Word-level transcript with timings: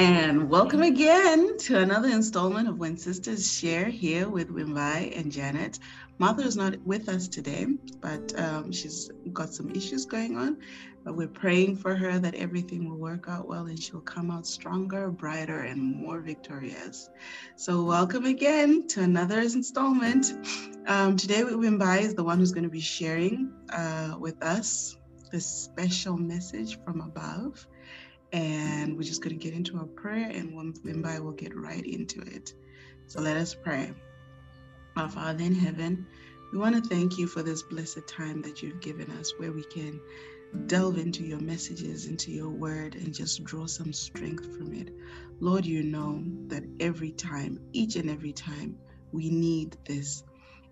And 0.00 0.48
welcome 0.48 0.80
again 0.80 1.58
to 1.58 1.78
another 1.78 2.08
installment 2.08 2.66
of 2.66 2.78
When 2.78 2.96
Sisters 2.96 3.52
Share 3.52 3.84
here 3.84 4.30
with 4.30 4.48
Vimbai 4.48 5.14
and 5.14 5.30
Janet. 5.30 5.78
Martha 6.16 6.40
is 6.40 6.56
not 6.56 6.80
with 6.86 7.10
us 7.10 7.28
today, 7.28 7.66
but 8.00 8.32
um, 8.40 8.72
she's 8.72 9.10
got 9.34 9.52
some 9.52 9.68
issues 9.72 10.06
going 10.06 10.38
on. 10.38 10.56
But 11.04 11.16
we're 11.16 11.28
praying 11.28 11.76
for 11.76 11.94
her 11.94 12.18
that 12.18 12.34
everything 12.34 12.88
will 12.88 12.96
work 12.96 13.26
out 13.28 13.46
well 13.46 13.66
and 13.66 13.78
she'll 13.78 14.00
come 14.00 14.30
out 14.30 14.46
stronger, 14.46 15.10
brighter, 15.10 15.64
and 15.64 15.96
more 15.96 16.20
victorious. 16.20 17.10
So, 17.56 17.84
welcome 17.84 18.24
again 18.24 18.88
to 18.88 19.02
another 19.02 19.40
installment. 19.40 20.32
Um, 20.86 21.18
today, 21.18 21.42
Vimbai 21.42 22.00
is 22.00 22.14
the 22.14 22.24
one 22.24 22.38
who's 22.38 22.52
going 22.52 22.64
to 22.64 22.70
be 22.70 22.80
sharing 22.80 23.52
uh, 23.68 24.16
with 24.18 24.42
us 24.42 24.96
this 25.30 25.44
special 25.44 26.16
message 26.16 26.82
from 26.84 27.02
above. 27.02 27.66
And 28.32 28.96
we're 28.96 29.02
just 29.02 29.22
going 29.22 29.38
to 29.38 29.42
get 29.42 29.54
into 29.54 29.76
our 29.78 29.86
prayer, 29.86 30.30
and 30.30 30.52
Vimbai 30.52 31.20
will 31.20 31.32
get 31.32 31.56
right 31.56 31.84
into 31.84 32.20
it. 32.20 32.54
So, 33.06 33.20
let 33.20 33.36
us 33.36 33.54
pray. 33.54 33.92
Our 34.96 35.08
Father 35.08 35.42
in 35.42 35.54
heaven, 35.54 36.06
we 36.52 36.58
want 36.58 36.76
to 36.76 36.88
thank 36.88 37.18
you 37.18 37.26
for 37.26 37.42
this 37.42 37.62
blessed 37.62 38.06
time 38.06 38.42
that 38.42 38.62
you've 38.62 38.80
given 38.80 39.10
us 39.12 39.32
where 39.38 39.52
we 39.52 39.64
can 39.64 40.00
delve 40.66 40.98
into 40.98 41.22
your 41.22 41.40
messages, 41.40 42.06
into 42.06 42.32
your 42.32 42.48
word, 42.50 42.94
and 42.96 43.14
just 43.14 43.44
draw 43.44 43.66
some 43.66 43.92
strength 43.92 44.44
from 44.56 44.72
it. 44.74 44.92
Lord, 45.38 45.64
you 45.64 45.82
know 45.82 46.22
that 46.48 46.64
every 46.80 47.12
time, 47.12 47.60
each 47.72 47.96
and 47.96 48.10
every 48.10 48.32
time, 48.32 48.78
we 49.12 49.30
need 49.30 49.76
this. 49.86 50.24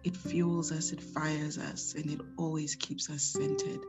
It 0.04 0.16
fuels 0.16 0.72
us, 0.72 0.92
it 0.92 1.00
fires 1.00 1.58
us, 1.58 1.94
and 1.96 2.10
it 2.10 2.20
always 2.36 2.74
keeps 2.74 3.08
us 3.10 3.22
centered. 3.22 3.80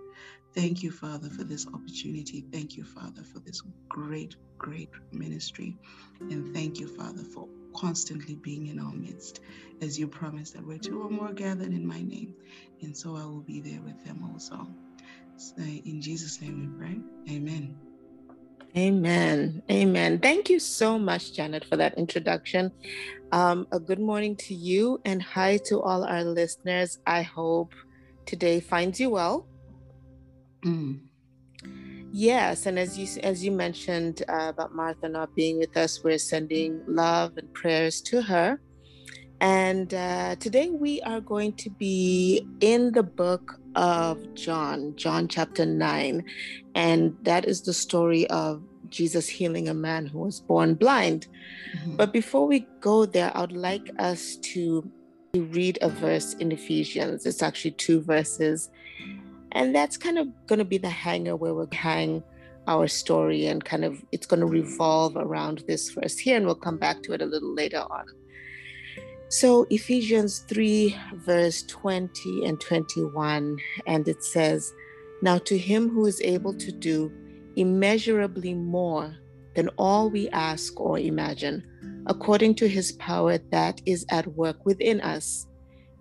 Thank 0.56 0.82
you, 0.82 0.92
Father, 0.92 1.30
for 1.30 1.44
this 1.44 1.68
opportunity. 1.68 2.44
Thank 2.52 2.76
you, 2.76 2.84
Father, 2.84 3.24
for 3.24 3.40
this 3.40 3.62
great, 3.88 4.36
great 4.58 4.90
ministry. 5.12 5.78
And 6.20 6.54
thank 6.54 6.80
you, 6.80 6.88
Father, 6.88 7.24
for 7.24 7.48
constantly 7.76 8.36
being 8.36 8.68
in 8.68 8.80
our 8.80 8.94
midst 8.94 9.42
as 9.82 10.00
you 10.00 10.08
promised 10.08 10.56
that 10.56 10.66
where 10.66 10.80
two 10.80 11.02
or 11.02 11.10
more 11.10 11.34
gathered 11.34 11.72
in 11.72 11.86
my 11.86 12.02
name. 12.02 12.34
And 12.82 12.98
so 12.98 13.16
I 13.16 13.26
will 13.26 13.42
be 13.42 13.62
there 13.62 13.82
with 13.82 14.04
them 14.06 14.28
also. 14.32 14.68
So 15.38 15.62
in 15.62 16.02
Jesus' 16.02 16.42
name 16.42 16.60
we 16.60 16.78
pray. 16.78 17.00
Amen. 17.34 17.76
Amen. 18.76 19.64
Amen. 19.72 20.20
Thank 20.20 20.50
you 20.50 20.60
so 20.60 21.00
much, 21.00 21.36
Janet, 21.36 21.66
for 21.66 21.78
that 21.78 21.98
introduction. 21.98 22.72
Um, 23.32 23.68
a 23.72 23.80
good 23.80 24.00
morning 24.00 24.36
to 24.48 24.54
you 24.54 25.00
and 25.06 25.22
hi 25.22 25.60
to 25.66 25.82
all 25.82 26.04
our 26.04 26.24
listeners. 26.24 26.98
I 27.06 27.22
hope 27.22 27.74
today 28.26 28.60
finds 28.60 29.00
you 29.00 29.12
well. 29.12 29.48
Mm. 30.64 31.00
Yes, 32.12 32.66
and 32.66 32.80
as 32.80 32.98
you 32.98 33.08
as 33.22 33.44
you 33.44 33.52
mentioned 33.52 34.24
uh, 34.28 34.50
about 34.50 34.74
Martha 34.74 35.08
not 35.08 35.36
being 35.36 35.60
with 35.60 35.78
us, 35.78 36.04
we're 36.04 36.18
sending 36.18 36.82
love 36.88 37.38
and 37.38 37.54
prayers 37.54 38.02
to 38.02 38.22
her. 38.22 38.60
And 39.42 39.94
uh, 39.94 40.36
today 40.36 40.70
we 40.70 41.02
are 41.04 41.22
going 41.22 41.54
to 41.54 41.70
be 41.70 42.46
in 42.60 42.92
the 42.92 43.04
book 43.04 43.60
of 43.76 44.34
John, 44.34 44.96
John 44.98 45.30
chapter 45.30 45.66
9. 45.66 46.24
And 46.76 47.16
that 47.24 47.46
is 47.46 47.62
the 47.62 47.74
story 47.74 48.28
of 48.28 48.62
Jesus 48.90 49.30
healing 49.30 49.70
a 49.70 49.74
man 49.74 50.08
who 50.08 50.20
was 50.20 50.42
born 50.42 50.74
blind. 50.74 51.28
Mm-hmm. 51.74 51.96
But 51.96 52.12
before 52.12 52.48
we 52.48 52.68
go 52.82 53.06
there, 53.06 53.32
I 53.36 53.42
would 53.42 53.54
like 53.54 53.90
us 53.98 54.36
to 54.54 54.90
read 55.34 55.78
a 55.82 55.90
verse 55.90 56.34
in 56.34 56.52
Ephesians. 56.52 57.26
It's 57.26 57.42
actually 57.42 57.72
two 57.72 58.02
verses. 58.02 58.70
And 59.54 59.76
that's 59.76 59.98
kind 59.98 60.18
of 60.18 60.28
going 60.48 60.60
to 60.60 60.66
be 60.66 60.78
the 60.78 60.90
hanger 60.90 61.36
where 61.36 61.54
we'll 61.54 61.70
hang 61.72 62.24
our 62.68 62.88
story 62.88 63.48
and 63.48 63.66
kind 63.66 63.84
of 63.84 64.04
it's 64.12 64.28
going 64.28 64.42
to 64.42 64.46
revolve 64.46 65.16
around 65.18 65.64
this 65.68 65.90
verse 65.90 66.18
here. 66.18 66.38
And 66.38 66.46
we'll 66.46 66.56
come 66.56 66.78
back 66.78 67.02
to 67.04 67.14
it 67.14 67.22
a 67.22 67.26
little 67.26 67.54
later 67.54 67.84
on. 67.90 68.06
So, 69.32 69.68
Ephesians 69.70 70.40
3, 70.48 70.98
verse 71.14 71.62
20 71.64 72.46
and 72.46 72.60
21, 72.60 73.58
and 73.86 74.08
it 74.08 74.24
says, 74.24 74.74
Now 75.22 75.38
to 75.40 75.56
him 75.56 75.88
who 75.88 76.08
is 76.08 76.20
able 76.22 76.56
to 76.56 76.72
do 76.72 77.12
immeasurably 77.56 78.56
more 78.56 79.16
than 79.56 79.70
all 79.78 80.10
we 80.10 80.30
ask 80.30 80.80
or 80.80 80.98
imagine, 80.98 81.64
according 82.08 82.56
to 82.56 82.68
his 82.68 82.94
power 82.94 83.38
that 83.52 83.82
is 83.86 84.04
at 84.10 84.26
work 84.28 84.66
within 84.66 85.00
us, 85.02 85.46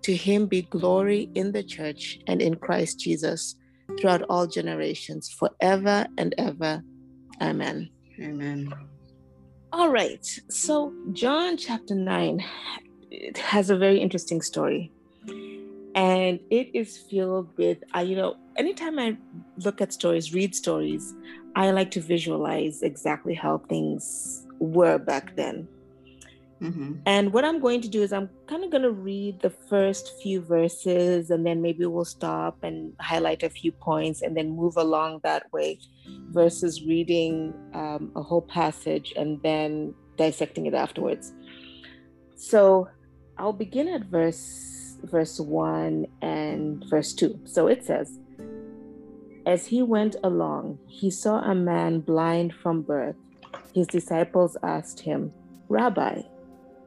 to 0.03 0.15
him 0.15 0.47
be 0.47 0.63
glory 0.63 1.29
in 1.35 1.51
the 1.51 1.63
church 1.63 2.19
and 2.27 2.41
in 2.41 2.55
Christ 2.55 2.99
Jesus 2.99 3.55
throughout 3.99 4.23
all 4.29 4.47
generations, 4.47 5.29
forever 5.29 6.05
and 6.17 6.35
ever. 6.37 6.81
Amen. 7.41 7.89
Amen. 8.21 8.73
All 9.71 9.89
right. 9.89 10.25
So, 10.49 10.93
John 11.13 11.57
chapter 11.57 11.95
9 11.95 12.43
it 13.11 13.37
has 13.37 13.69
a 13.69 13.77
very 13.77 13.99
interesting 13.99 14.41
story 14.41 14.91
and 15.95 16.39
it 16.49 16.69
is 16.73 16.97
filled 16.97 17.49
with 17.57 17.79
uh, 17.95 17.99
you 17.99 18.15
know 18.15 18.35
anytime 18.57 18.99
i 18.99 19.17
look 19.57 19.81
at 19.81 19.91
stories 19.91 20.33
read 20.33 20.53
stories 20.53 21.13
i 21.55 21.71
like 21.71 21.91
to 21.91 22.01
visualize 22.01 22.81
exactly 22.83 23.33
how 23.33 23.57
things 23.69 24.45
were 24.59 24.97
back 24.97 25.35
then 25.35 25.67
mm-hmm. 26.61 26.93
and 27.05 27.33
what 27.33 27.45
i'm 27.45 27.59
going 27.59 27.81
to 27.81 27.87
do 27.87 28.01
is 28.01 28.11
i'm 28.11 28.29
kind 28.47 28.63
of 28.63 28.71
going 28.71 28.83
to 28.83 28.91
read 28.91 29.39
the 29.41 29.49
first 29.49 30.13
few 30.21 30.41
verses 30.41 31.29
and 31.29 31.45
then 31.45 31.61
maybe 31.61 31.85
we'll 31.85 32.05
stop 32.05 32.63
and 32.63 32.93
highlight 32.99 33.43
a 33.43 33.49
few 33.49 33.71
points 33.71 34.21
and 34.21 34.35
then 34.35 34.49
move 34.49 34.75
along 34.77 35.19
that 35.23 35.51
way 35.51 35.79
versus 36.29 36.83
reading 36.83 37.53
um, 37.73 38.11
a 38.15 38.21
whole 38.21 38.41
passage 38.41 39.13
and 39.15 39.41
then 39.43 39.93
dissecting 40.17 40.65
it 40.65 40.73
afterwards 40.73 41.33
so 42.35 42.87
I'll 43.37 43.53
begin 43.53 43.87
at 43.87 44.03
verse 44.03 44.97
verse 45.03 45.39
1 45.39 46.05
and 46.21 46.83
verse 46.89 47.13
2. 47.13 47.39
So 47.45 47.67
it 47.67 47.85
says, 47.85 48.19
As 49.45 49.65
he 49.65 49.81
went 49.81 50.15
along, 50.23 50.79
he 50.87 51.09
saw 51.09 51.39
a 51.39 51.55
man 51.55 52.01
blind 52.01 52.53
from 52.53 52.81
birth. 52.81 53.15
His 53.73 53.87
disciples 53.87 54.57
asked 54.63 54.99
him, 54.99 55.31
Rabbi, 55.69 56.21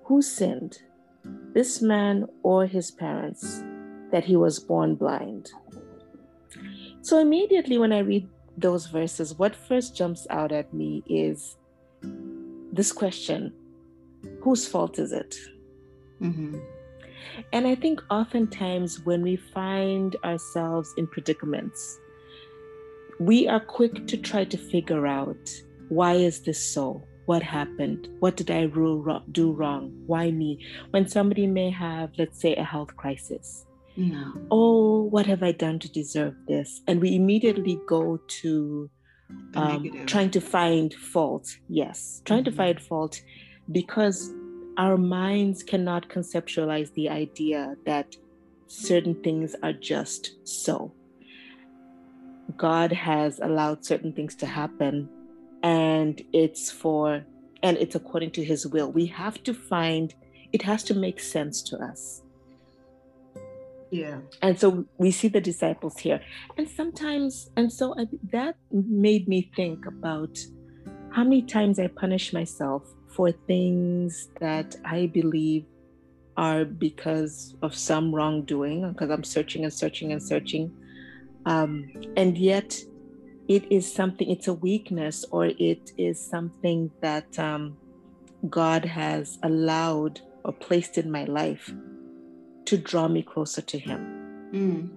who 0.04 0.22
sinned, 0.22 0.78
this 1.54 1.80
man 1.80 2.26
or 2.42 2.66
his 2.66 2.90
parents, 2.90 3.62
that 4.10 4.24
he 4.24 4.36
was 4.36 4.58
born 4.58 4.94
blind? 4.94 5.50
So 7.02 7.18
immediately 7.18 7.78
when 7.78 7.92
I 7.92 7.98
read 7.98 8.28
those 8.56 8.86
verses, 8.86 9.34
what 9.34 9.56
first 9.56 9.96
jumps 9.96 10.26
out 10.30 10.52
at 10.52 10.72
me 10.72 11.02
is 11.06 11.56
this 12.72 12.92
question 12.92 13.52
Whose 14.40 14.66
fault 14.68 14.98
is 14.98 15.12
it? 15.12 15.36
Mm-hmm. 16.20 16.58
And 17.52 17.66
I 17.66 17.74
think 17.74 18.00
oftentimes 18.10 19.04
when 19.04 19.22
we 19.22 19.36
find 19.36 20.16
ourselves 20.24 20.92
in 20.96 21.06
predicaments, 21.06 21.98
we 23.18 23.48
are 23.48 23.60
quick 23.60 24.06
to 24.08 24.16
try 24.16 24.44
to 24.44 24.56
figure 24.56 25.06
out 25.06 25.50
why 25.88 26.14
is 26.14 26.40
this 26.40 26.62
so? 26.62 27.04
What 27.26 27.42
happened? 27.42 28.08
What 28.18 28.36
did 28.36 28.50
I 28.50 28.66
do 28.66 29.52
wrong? 29.52 29.92
Why 30.06 30.30
me? 30.30 30.58
When 30.90 31.08
somebody 31.08 31.46
may 31.46 31.70
have, 31.70 32.10
let's 32.18 32.40
say, 32.40 32.54
a 32.56 32.64
health 32.64 32.96
crisis. 32.96 33.64
No. 33.96 34.32
Oh, 34.50 35.02
what 35.02 35.26
have 35.26 35.42
I 35.42 35.52
done 35.52 35.78
to 35.80 35.90
deserve 35.90 36.34
this? 36.48 36.80
And 36.86 37.00
we 37.00 37.14
immediately 37.14 37.78
go 37.86 38.18
to 38.40 38.90
um, 39.54 40.06
trying 40.06 40.30
to 40.30 40.40
find 40.40 40.94
fault. 40.94 41.56
Yes, 41.68 42.22
trying 42.24 42.40
mm-hmm. 42.40 42.50
to 42.50 42.56
find 42.56 42.80
fault 42.80 43.22
because 43.70 44.32
our 44.78 44.96
minds 44.96 45.62
cannot 45.62 46.08
conceptualize 46.08 46.92
the 46.94 47.08
idea 47.08 47.76
that 47.84 48.16
certain 48.66 49.14
things 49.22 49.54
are 49.62 49.72
just 49.72 50.36
so. 50.44 50.92
God 52.56 52.92
has 52.92 53.38
allowed 53.40 53.84
certain 53.84 54.12
things 54.12 54.34
to 54.36 54.46
happen 54.46 55.08
and 55.62 56.22
it's 56.32 56.70
for 56.70 57.24
and 57.62 57.76
it's 57.78 57.94
according 57.94 58.32
to 58.32 58.44
his 58.44 58.66
will. 58.66 58.90
We 58.90 59.06
have 59.06 59.42
to 59.44 59.54
find 59.54 60.14
it 60.52 60.62
has 60.62 60.82
to 60.84 60.94
make 60.94 61.20
sense 61.20 61.62
to 61.62 61.78
us. 61.78 62.22
Yeah. 63.90 64.18
And 64.40 64.58
so 64.58 64.86
we 64.98 65.10
see 65.10 65.28
the 65.28 65.40
disciples 65.40 65.98
here. 65.98 66.20
And 66.56 66.68
sometimes 66.68 67.50
and 67.56 67.72
so 67.72 67.94
I, 67.98 68.06
that 68.32 68.56
made 68.70 69.28
me 69.28 69.50
think 69.54 69.86
about 69.86 70.38
how 71.10 71.24
many 71.24 71.42
times 71.42 71.78
I 71.78 71.88
punish 71.88 72.32
myself 72.32 72.82
for 73.08 73.30
things 73.30 74.28
that 74.40 74.74
I 74.84 75.06
believe 75.06 75.66
are 76.36 76.64
because 76.64 77.54
of 77.60 77.74
some 77.74 78.14
wrongdoing, 78.14 78.90
because 78.92 79.10
I'm 79.10 79.24
searching 79.24 79.64
and 79.64 79.72
searching 79.72 80.12
and 80.12 80.22
searching. 80.22 80.72
Um, 81.44 81.90
and 82.16 82.38
yet, 82.38 82.78
it 83.54 83.70
is 83.70 83.92
something, 83.92 84.30
it's 84.30 84.48
a 84.48 84.54
weakness, 84.54 85.26
or 85.30 85.46
it 85.46 85.92
is 85.98 86.18
something 86.18 86.90
that 87.02 87.38
um, 87.38 87.76
God 88.48 88.82
has 88.84 89.38
allowed 89.42 90.20
or 90.42 90.54
placed 90.54 90.96
in 90.96 91.10
my 91.10 91.24
life 91.24 91.70
to 92.64 92.78
draw 92.78 93.08
me 93.08 93.22
closer 93.22 93.60
to 93.60 93.78
Him. 93.78 94.00
Mm. 94.54 94.90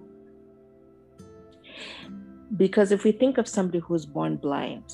Because 2.56 2.92
if 2.92 3.04
we 3.04 3.12
think 3.12 3.36
of 3.36 3.46
somebody 3.46 3.80
who's 3.80 4.06
born 4.06 4.36
blind, 4.36 4.84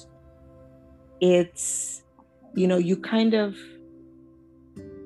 it's 1.21 2.03
you 2.55 2.67
know, 2.67 2.79
you 2.79 2.97
kind 2.97 3.33
of 3.33 3.57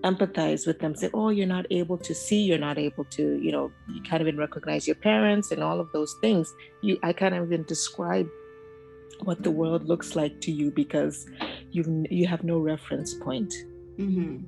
empathize 0.02 0.66
with 0.66 0.78
them, 0.78 0.94
say, 0.94 1.10
oh, 1.12 1.28
you're 1.28 1.46
not 1.46 1.66
able 1.70 1.98
to 1.98 2.14
see, 2.14 2.42
you're 2.42 2.58
not 2.58 2.78
able 2.78 3.04
to, 3.04 3.38
you 3.40 3.52
know, 3.52 3.70
you 3.92 4.00
can't 4.02 4.20
even 4.20 4.36
recognize 4.36 4.86
your 4.86 4.96
parents 4.96 5.50
and 5.52 5.62
all 5.62 5.78
of 5.78 5.92
those 5.92 6.14
things. 6.22 6.52
You 6.82 6.98
I 7.02 7.12
can't 7.12 7.34
even 7.34 7.64
describe 7.64 8.28
what 9.24 9.42
the 9.42 9.50
world 9.50 9.86
looks 9.86 10.16
like 10.16 10.40
to 10.42 10.52
you 10.52 10.70
because 10.70 11.26
you 11.70 12.04
you 12.10 12.26
have 12.26 12.44
no 12.44 12.58
reference 12.58 13.14
point. 13.14 13.52
Mm-hmm. 13.98 14.44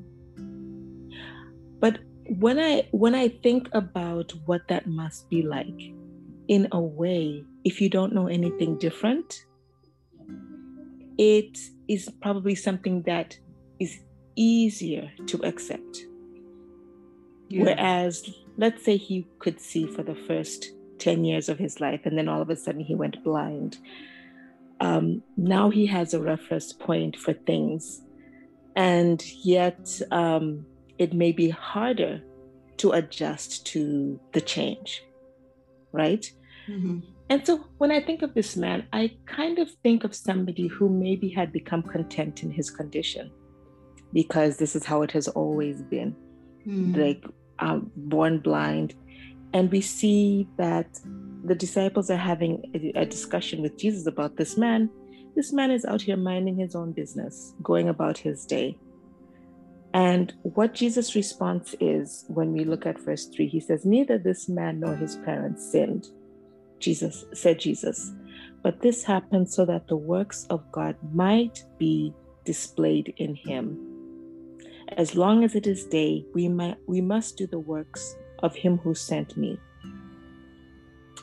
But 1.80 1.98
when 2.38 2.58
I 2.58 2.88
when 2.90 3.14
I 3.14 3.28
think 3.28 3.68
about 3.72 4.32
what 4.46 4.68
that 4.68 4.86
must 4.86 5.28
be 5.30 5.42
like, 5.42 5.92
in 6.48 6.68
a 6.72 6.80
way, 6.80 7.44
if 7.64 7.80
you 7.80 7.88
don't 7.88 8.14
know 8.14 8.26
anything 8.26 8.78
different, 8.78 9.44
it 11.18 11.58
is 11.88 12.10
probably 12.20 12.54
something 12.54 13.02
that 13.02 13.38
is 13.78 14.00
easier 14.36 15.10
to 15.26 15.44
accept. 15.44 16.04
Yeah. 17.48 17.64
Whereas, 17.64 18.28
let's 18.56 18.84
say 18.84 18.96
he 18.96 19.26
could 19.38 19.60
see 19.60 19.86
for 19.86 20.02
the 20.02 20.14
first 20.14 20.72
10 20.98 21.24
years 21.24 21.48
of 21.48 21.58
his 21.58 21.80
life, 21.80 22.00
and 22.04 22.16
then 22.16 22.28
all 22.28 22.42
of 22.42 22.50
a 22.50 22.56
sudden 22.56 22.80
he 22.80 22.94
went 22.94 23.22
blind. 23.24 23.78
Um, 24.80 25.22
now 25.36 25.70
he 25.70 25.86
has 25.86 26.14
a 26.14 26.20
reference 26.20 26.72
point 26.72 27.16
for 27.16 27.32
things, 27.32 28.00
and 28.76 29.25
yet 29.44 30.00
um, 30.10 30.64
it 30.98 31.12
may 31.12 31.32
be 31.32 31.50
harder 31.50 32.22
to 32.78 32.92
adjust 32.92 33.66
to 33.66 34.20
the 34.32 34.40
change, 34.40 35.02
right? 35.92 36.30
Mm-hmm. 36.69 37.00
And 37.30 37.46
so 37.46 37.64
when 37.78 37.90
I 37.90 38.00
think 38.00 38.22
of 38.22 38.34
this 38.34 38.56
man, 38.56 38.86
I 38.92 39.16
kind 39.26 39.58
of 39.58 39.70
think 39.82 40.04
of 40.04 40.14
somebody 40.14 40.66
who 40.66 40.88
maybe 40.88 41.28
had 41.28 41.52
become 41.52 41.82
content 41.82 42.42
in 42.42 42.50
his 42.50 42.70
condition 42.70 43.30
because 44.12 44.56
this 44.56 44.75
is 44.75 44.84
how 44.84 45.02
it 45.02 45.12
has 45.12 45.28
always 45.28 45.82
been. 45.82 46.16
Mm. 46.66 46.96
Like, 46.96 47.25
um, 47.58 47.90
born 47.96 48.38
blind. 48.38 48.94
And 49.52 49.70
we 49.70 49.80
see 49.80 50.48
that 50.56 50.98
the 51.48 51.54
disciples 51.54 52.10
are 52.10 52.16
having 52.16 52.70
a, 52.74 53.00
a 53.00 53.06
discussion 53.06 53.62
with 53.62 53.78
Jesus 53.78 54.06
about 54.06 54.36
this 54.36 54.56
man. 54.56 54.90
This 55.34 55.52
man 55.52 55.70
is 55.70 55.84
out 55.84 56.02
here 56.02 56.16
minding 56.16 56.56
his 56.56 56.74
own 56.74 56.92
business, 56.92 57.54
going 57.62 57.88
about 57.88 58.18
his 58.18 58.44
day. 58.44 58.78
And 59.94 60.32
what 60.42 60.74
Jesus' 60.74 61.14
response 61.14 61.74
is 61.80 62.24
when 62.28 62.52
we 62.52 62.64
look 62.64 62.86
at 62.86 63.00
verse 63.00 63.26
3, 63.26 63.48
he 63.48 63.60
says, 63.60 63.84
Neither 63.84 64.18
this 64.18 64.48
man 64.48 64.80
nor 64.80 64.94
his 64.94 65.16
parents 65.16 65.70
sinned 65.70 66.08
Jesus 66.78 67.24
said 67.32 67.58
Jesus. 67.58 68.12
But 68.62 68.80
this 68.80 69.04
happened 69.04 69.48
so 69.48 69.64
that 69.66 69.88
the 69.88 69.96
works 69.96 70.46
of 70.50 70.70
God 70.72 70.96
might 71.12 71.64
be 71.78 72.12
displayed 72.44 73.14
in 73.16 73.34
him. 73.34 73.78
As 74.96 75.14
long 75.14 75.44
as 75.44 75.54
it 75.54 75.66
is 75.66 75.84
day, 75.84 76.24
we, 76.34 76.48
might, 76.48 76.76
we 76.86 77.00
must 77.00 77.36
do 77.36 77.46
the 77.46 77.58
works 77.58 78.16
of 78.42 78.54
him 78.54 78.78
who 78.78 78.94
sent 78.94 79.36
me. 79.36 79.58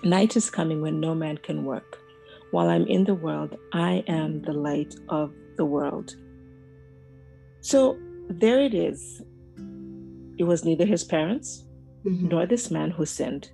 Night 0.03 0.35
is 0.35 0.49
coming 0.49 0.81
when 0.81 0.99
no 0.99 1.15
man 1.15 1.37
can 1.37 1.65
work. 1.65 1.99
While 2.51 2.69
I'm 2.69 2.85
in 2.87 3.03
the 3.03 3.15
world, 3.15 3.57
I 3.73 4.03
am 4.07 4.41
the 4.41 4.53
light 4.53 4.95
of 5.09 5.33
the 5.57 5.65
world. 5.65 6.15
So 7.61 7.97
there 8.29 8.61
it 8.61 8.73
is. 8.73 9.21
It 10.37 10.43
was 10.43 10.63
neither 10.65 10.85
his 10.85 11.03
parents 11.03 11.65
mm-hmm. 12.05 12.27
nor 12.27 12.45
this 12.45 12.69
man 12.71 12.91
who 12.91 13.05
sinned. 13.05 13.49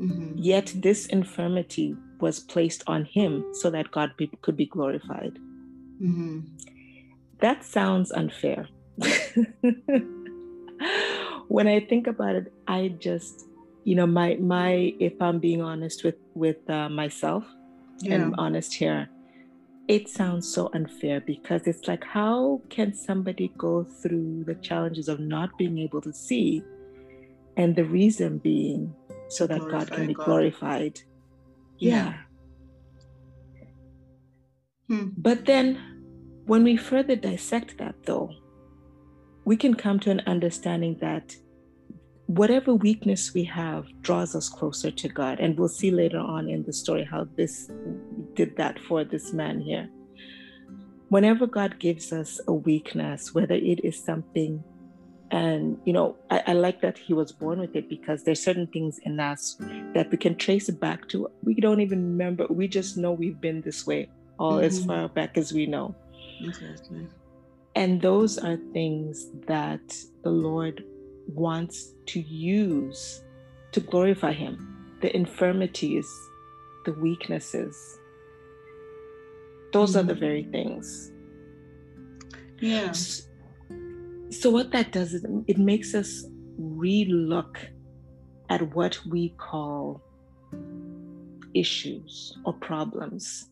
Mm-hmm. 0.00 0.32
Yet 0.36 0.72
this 0.76 1.06
infirmity 1.06 1.94
was 2.20 2.40
placed 2.40 2.82
on 2.86 3.04
him 3.04 3.44
so 3.52 3.70
that 3.70 3.90
God 3.90 4.16
be, 4.16 4.30
could 4.42 4.56
be 4.56 4.66
glorified. 4.66 5.38
Mm-hmm. 6.02 6.40
That 7.40 7.64
sounds 7.64 8.12
unfair. 8.12 8.68
when 11.48 11.68
I 11.68 11.80
think 11.80 12.06
about 12.06 12.36
it, 12.36 12.52
I 12.66 12.88
just, 12.98 13.46
you 13.84 13.94
know, 13.94 14.06
my 14.06 14.36
my 14.36 14.94
if 15.00 15.20
I'm 15.20 15.38
being 15.38 15.62
honest 15.62 16.04
with 16.04 16.16
with 16.34 16.68
uh, 16.68 16.88
myself, 16.88 17.44
yeah. 18.00 18.14
and 18.14 18.22
I'm 18.24 18.34
honest 18.38 18.74
here, 18.74 19.08
it 19.88 20.08
sounds 20.08 20.52
so 20.52 20.70
unfair 20.74 21.20
because 21.20 21.66
it's 21.66 21.88
like 21.88 22.04
how 22.04 22.60
can 22.68 22.94
somebody 22.94 23.52
go 23.56 23.84
through 23.84 24.44
the 24.44 24.54
challenges 24.56 25.08
of 25.08 25.20
not 25.20 25.56
being 25.58 25.78
able 25.78 26.00
to 26.02 26.12
see, 26.12 26.62
and 27.56 27.74
the 27.74 27.84
reason 27.84 28.38
being 28.38 28.94
so 29.28 29.46
that 29.46 29.60
Glorify 29.60 29.78
God 29.78 29.90
can 29.92 30.06
be 30.06 30.14
God. 30.14 30.26
glorified. 30.26 31.00
Yeah. 31.78 32.14
Hmm. 34.88 35.08
But 35.16 35.46
then 35.46 35.78
when 36.46 36.64
we 36.64 36.76
further 36.76 37.16
dissect 37.16 37.78
that, 37.78 37.94
though, 38.04 38.30
we 39.44 39.56
can 39.56 39.74
come 39.74 40.00
to 40.00 40.10
an 40.10 40.20
understanding 40.26 40.98
that 41.00 41.34
whatever 42.30 42.72
weakness 42.72 43.34
we 43.34 43.42
have 43.42 43.86
draws 44.02 44.36
us 44.36 44.48
closer 44.48 44.88
to 44.88 45.08
God. 45.08 45.40
And 45.40 45.58
we'll 45.58 45.68
see 45.68 45.90
later 45.90 46.18
on 46.18 46.48
in 46.48 46.62
the 46.62 46.72
story 46.72 47.02
how 47.02 47.26
this 47.36 47.70
did 48.34 48.56
that 48.56 48.78
for 48.78 49.02
this 49.02 49.32
man 49.32 49.60
here. 49.60 49.88
Whenever 51.08 51.48
God 51.48 51.80
gives 51.80 52.12
us 52.12 52.40
a 52.46 52.52
weakness, 52.52 53.34
whether 53.34 53.54
it 53.54 53.84
is 53.84 54.02
something 54.02 54.62
and 55.32 55.78
you 55.84 55.92
know 55.92 56.16
I, 56.28 56.42
I, 56.48 56.52
like 56.54 56.80
that 56.80 56.98
he 56.98 57.14
was 57.14 57.30
born 57.30 57.60
with 57.60 57.76
it 57.76 57.88
because 57.88 58.24
there's 58.24 58.42
certain 58.42 58.66
things 58.66 58.98
in 59.04 59.20
us 59.20 59.56
that 59.94 60.10
we 60.10 60.16
can 60.16 60.34
trace 60.34 60.68
it 60.68 60.80
back 60.80 61.08
to 61.10 61.30
we 61.44 61.54
don't 61.54 61.80
even 61.80 62.02
remember 62.02 62.48
we 62.50 62.66
just 62.66 62.96
know 62.96 63.12
we've 63.12 63.40
been 63.40 63.60
this 63.60 63.86
way 63.86 64.10
all 64.40 64.54
mm-hmm. 64.54 64.64
as 64.64 64.84
far 64.84 65.08
back 65.08 65.38
as 65.38 65.52
we 65.52 65.66
know 65.66 65.94
exactly 66.40 67.06
and 67.76 68.02
those 68.02 68.38
are 68.38 68.56
things 68.72 69.28
that 69.46 69.94
the 70.24 70.30
lord 70.30 70.82
wants 71.34 71.94
to 72.06 72.20
use 72.20 73.22
to 73.72 73.80
glorify 73.80 74.32
him 74.32 74.96
the 75.00 75.14
infirmities 75.14 76.08
the 76.84 76.92
weaknesses 76.94 77.98
those 79.72 79.90
mm-hmm. 79.90 80.00
are 80.00 80.02
the 80.02 80.12
mm-hmm. 80.12 80.20
very 80.20 80.44
things 80.44 81.12
yeah 82.60 82.92
so 84.30 84.50
what 84.50 84.70
that 84.70 84.92
does 84.92 85.14
is 85.14 85.24
it 85.46 85.58
makes 85.58 85.94
us 85.94 86.24
relook 86.60 87.56
at 88.48 88.62
what 88.74 88.98
we 89.06 89.30
call 89.38 90.02
issues 91.54 92.36
or 92.44 92.52
problems 92.54 93.48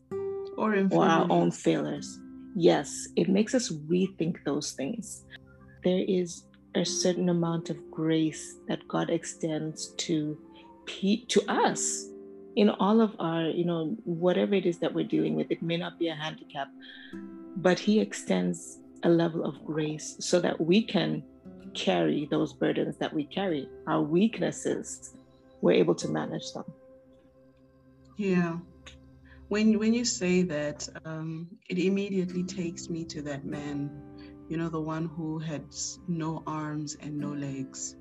or, 0.57 0.75
or 0.91 1.05
our 1.05 1.27
own 1.29 1.51
failures. 1.51 2.19
Yes, 2.55 3.07
it 3.15 3.29
makes 3.29 3.53
us 3.55 3.71
rethink 3.89 4.37
those 4.45 4.73
things. 4.73 5.23
There 5.83 6.03
is 6.07 6.43
a 6.75 6.85
certain 6.85 7.29
amount 7.29 7.69
of 7.69 7.91
grace 7.91 8.57
that 8.67 8.87
God 8.87 9.09
extends 9.09 9.93
to 9.97 10.37
to 11.27 11.41
us 11.47 12.07
in 12.55 12.69
all 12.69 12.99
of 12.99 13.15
our, 13.19 13.43
you 13.43 13.63
know, 13.63 13.95
whatever 14.05 14.55
it 14.55 14.65
is 14.65 14.79
that 14.79 14.91
we're 14.91 15.05
dealing 15.05 15.35
with. 15.35 15.51
It 15.51 15.61
may 15.61 15.77
not 15.77 15.99
be 15.99 16.07
a 16.07 16.15
handicap, 16.15 16.67
but 17.57 17.77
He 17.77 17.99
extends 17.99 18.79
a 19.03 19.09
level 19.09 19.45
of 19.45 19.63
grace 19.63 20.15
so 20.19 20.39
that 20.39 20.59
we 20.59 20.81
can 20.81 21.23
carry 21.73 22.27
those 22.31 22.53
burdens 22.53 22.97
that 22.97 23.13
we 23.13 23.23
carry, 23.25 23.69
our 23.87 24.01
weaknesses, 24.01 25.13
we're 25.61 25.73
able 25.73 25.95
to 25.95 26.07
manage 26.07 26.51
them. 26.53 26.65
Yeah. 28.17 28.57
When 29.47 29.79
when 29.79 29.93
you 29.93 30.05
say 30.05 30.43
that, 30.43 30.87
um, 31.05 31.47
it 31.69 31.79
immediately 31.79 32.43
takes 32.43 32.89
me 32.89 33.03
to 33.05 33.21
that 33.23 33.45
man, 33.45 33.89
you 34.49 34.57
know, 34.57 34.67
the 34.67 34.81
one 34.81 35.05
who 35.05 35.37
had 35.37 35.63
no 36.07 36.43
arms 36.45 36.97
and 36.99 37.17
no 37.17 37.29
legs, 37.29 37.95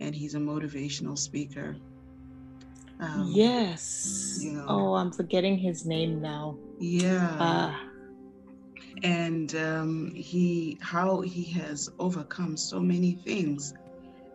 and 0.00 0.14
he's 0.14 0.34
a 0.34 0.38
motivational 0.38 1.18
speaker. 1.18 1.76
Um, 3.00 3.32
yes. 3.34 4.38
You 4.40 4.52
know, 4.52 4.64
oh, 4.68 4.94
I'm 4.94 5.10
forgetting 5.10 5.58
his 5.58 5.84
name 5.84 6.22
now. 6.22 6.56
Yeah. 6.78 7.36
Uh, 7.38 7.74
and 9.02 9.54
um, 9.56 10.12
he 10.14 10.78
how 10.80 11.20
he 11.20 11.44
has 11.52 11.90
overcome 11.98 12.56
so 12.56 12.78
many 12.78 13.12
things. 13.24 13.74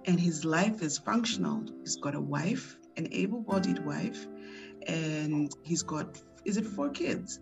And 0.06 0.20
his 0.20 0.46
life 0.46 0.82
is 0.82 0.98
functional. 0.98 1.64
He's 1.82 1.98
got 1.98 2.16
a 2.16 2.22
wife 2.22 2.78
an 2.98 3.08
able-bodied 3.12 3.86
wife. 3.86 4.28
And 4.88 5.52
he's 5.64 5.84
got 5.84 6.22
is 6.46 6.58
it 6.58 6.66
four 6.66 6.90
kids? 6.90 7.40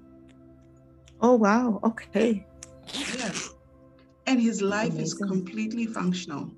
Oh 1.22 1.36
wow. 1.36 1.80
Okay. 1.84 2.46
Yeah 2.94 3.32
and 4.28 4.42
his 4.42 4.62
life 4.62 4.94
Amazing. 4.94 5.04
is 5.04 5.14
completely 5.14 5.86
functional 5.86 6.52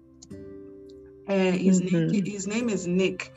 and 1.27 1.55
his, 1.55 1.81
mm-hmm. 1.81 2.07
name, 2.07 2.25
his 2.25 2.47
name 2.47 2.69
is 2.69 2.87
nick 2.87 3.33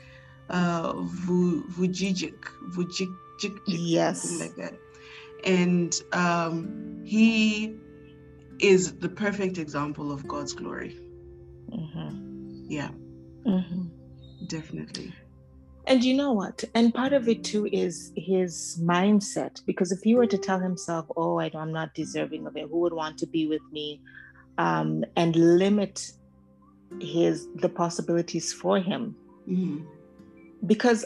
uh 0.49 0.93
Vujicic, 0.93 2.39
Vujicic, 2.73 3.59
yes 3.67 4.39
like 4.39 4.55
that 4.55 4.73
and 5.43 6.01
um, 6.13 7.01
he 7.03 7.75
is 8.59 8.93
the 8.97 9.09
perfect 9.09 9.57
example 9.57 10.11
of 10.11 10.27
God's 10.27 10.53
glory. 10.53 10.97
Mm-hmm. 11.71 12.65
Yeah, 12.69 12.91
mm-hmm. 13.45 13.83
definitely. 14.47 15.13
And 15.91 16.05
you 16.05 16.13
know 16.13 16.31
what? 16.31 16.63
And 16.73 16.93
part 16.93 17.11
of 17.11 17.27
it 17.27 17.43
too 17.43 17.67
is 17.69 18.13
his 18.15 18.79
mindset. 18.81 19.61
Because 19.65 19.91
if 19.91 20.01
he 20.01 20.15
were 20.15 20.25
to 20.25 20.37
tell 20.37 20.57
himself, 20.57 21.05
"Oh, 21.17 21.37
I, 21.37 21.51
am 21.53 21.73
not 21.73 21.93
deserving 21.93 22.47
of 22.47 22.55
it. 22.55 22.69
Who 22.69 22.79
would 22.79 22.93
want 22.93 23.17
to 23.17 23.27
be 23.27 23.45
with 23.45 23.61
me?" 23.73 23.99
Um, 24.57 25.03
and 25.17 25.35
limit 25.35 26.13
his 27.01 27.49
the 27.55 27.67
possibilities 27.67 28.53
for 28.53 28.79
him, 28.79 29.17
mm-hmm. 29.45 29.83
because 30.65 31.03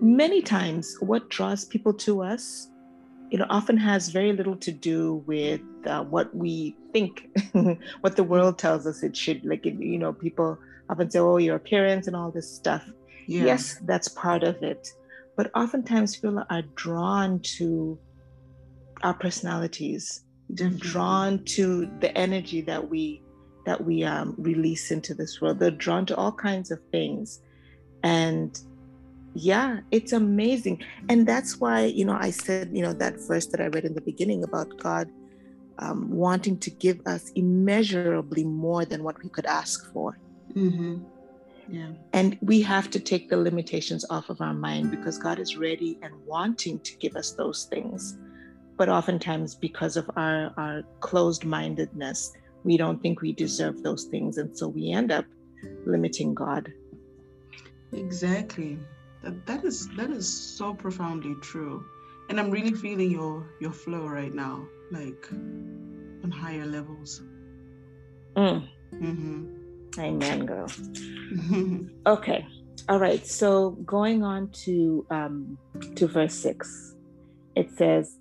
many 0.00 0.40
times 0.40 0.96
what 1.00 1.28
draws 1.28 1.66
people 1.66 1.92
to 2.06 2.22
us 2.22 2.68
you 3.30 3.38
know 3.38 3.46
often 3.50 3.76
has 3.76 4.08
very 4.08 4.32
little 4.32 4.56
to 4.56 4.70
do 4.70 5.16
with 5.26 5.60
uh, 5.86 6.04
what 6.04 6.34
we 6.34 6.76
think 6.92 7.28
what 8.02 8.16
the 8.16 8.22
world 8.22 8.58
tells 8.58 8.86
us 8.86 9.02
it 9.02 9.16
should 9.16 9.42
like 9.44 9.64
you 9.64 9.98
know 9.98 10.12
people 10.12 10.58
often 10.90 11.10
say 11.10 11.18
oh 11.18 11.38
your 11.38 11.56
appearance 11.56 12.06
and 12.06 12.14
all 12.14 12.30
this 12.30 12.48
stuff 12.50 12.84
yeah. 13.26 13.44
yes 13.44 13.78
that's 13.84 14.08
part 14.08 14.42
of 14.42 14.62
it 14.62 14.88
but 15.36 15.50
oftentimes 15.54 16.16
people 16.16 16.42
are 16.50 16.62
drawn 16.74 17.40
to 17.40 17.98
our 19.02 19.14
personalities 19.14 20.22
Definitely. 20.54 20.78
drawn 20.78 21.44
to 21.44 21.90
the 22.00 22.16
energy 22.16 22.60
that 22.62 22.88
we 22.88 23.22
that 23.66 23.84
we 23.84 24.04
um, 24.04 24.34
release 24.38 24.90
into 24.90 25.12
this 25.14 25.40
world 25.40 25.58
they're 25.58 25.70
drawn 25.70 26.06
to 26.06 26.16
all 26.16 26.32
kinds 26.32 26.70
of 26.70 26.80
things 26.92 27.40
and 28.02 28.60
yeah 29.34 29.80
it's 29.90 30.12
amazing 30.12 30.82
and 31.08 31.26
that's 31.26 31.58
why 31.58 31.84
you 31.84 32.04
know 32.04 32.16
i 32.18 32.30
said 32.30 32.70
you 32.72 32.80
know 32.80 32.92
that 32.92 33.14
verse 33.28 33.46
that 33.46 33.60
i 33.60 33.66
read 33.66 33.84
in 33.84 33.94
the 33.94 34.00
beginning 34.00 34.44
about 34.44 34.78
god 34.78 35.08
um, 35.78 36.10
wanting 36.10 36.56
to 36.58 36.70
give 36.70 37.00
us 37.06 37.30
immeasurably 37.34 38.44
more 38.44 38.86
than 38.86 39.02
what 39.04 39.22
we 39.22 39.28
could 39.28 39.44
ask 39.44 39.92
for 39.92 40.18
mm-hmm. 40.54 41.02
Yeah 41.68 41.90
and 42.12 42.38
we 42.40 42.60
have 42.62 42.90
to 42.90 43.00
take 43.00 43.28
the 43.28 43.36
limitations 43.36 44.04
off 44.10 44.30
of 44.30 44.40
our 44.40 44.54
mind 44.54 44.90
because 44.90 45.18
god 45.18 45.38
is 45.38 45.56
ready 45.56 45.98
and 46.02 46.14
wanting 46.24 46.78
to 46.80 46.96
give 46.98 47.16
us 47.16 47.32
those 47.32 47.64
things 47.64 48.16
but 48.76 48.88
oftentimes 48.88 49.54
because 49.54 49.96
of 49.96 50.10
our 50.16 50.52
our 50.56 50.82
closed 51.00 51.44
mindedness 51.44 52.32
we 52.64 52.76
don't 52.76 53.00
think 53.02 53.20
we 53.20 53.32
deserve 53.32 53.82
those 53.82 54.04
things 54.04 54.38
and 54.38 54.56
so 54.56 54.68
we 54.68 54.92
end 54.92 55.10
up 55.10 55.24
limiting 55.86 56.34
god 56.34 56.72
exactly 57.92 58.78
that, 59.26 59.46
that 59.46 59.64
is 59.64 59.88
that 59.96 60.10
is 60.10 60.28
so 60.28 60.72
profoundly 60.72 61.34
true. 61.40 61.84
And 62.28 62.38
I'm 62.38 62.50
really 62.50 62.72
feeling 62.72 63.10
your 63.10 63.50
your 63.60 63.72
flow 63.72 64.06
right 64.06 64.32
now, 64.32 64.66
like 64.92 65.28
on 65.32 66.30
higher 66.30 66.66
levels. 66.66 67.22
Mm. 68.36 68.68
Mm-hmm. 68.94 69.55
Amen, 69.98 70.46
girl. 70.46 70.70
okay. 72.06 72.46
All 72.88 72.98
right. 72.98 73.26
So 73.26 73.70
going 73.84 74.22
on 74.22 74.50
to 74.64 75.06
um, 75.10 75.58
to 75.96 76.06
verse 76.06 76.34
six, 76.34 76.94
it 77.54 77.70
says, 77.76 78.18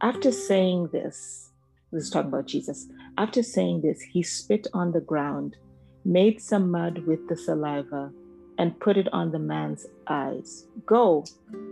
after 0.00 0.30
saying 0.30 0.90
this, 0.92 1.50
this 1.92 2.04
is 2.04 2.10
talking 2.10 2.28
about 2.28 2.46
Jesus. 2.46 2.86
After 3.18 3.42
saying 3.42 3.82
this, 3.82 4.00
he 4.00 4.22
spit 4.22 4.66
on 4.72 4.92
the 4.92 5.00
ground, 5.00 5.56
made 6.04 6.40
some 6.40 6.70
mud 6.70 7.06
with 7.06 7.28
the 7.28 7.36
saliva, 7.36 8.10
and 8.58 8.78
put 8.80 8.96
it 8.96 9.08
on 9.12 9.32
the 9.32 9.38
man's 9.38 9.86
eyes. 10.06 10.66
Go, 10.86 11.24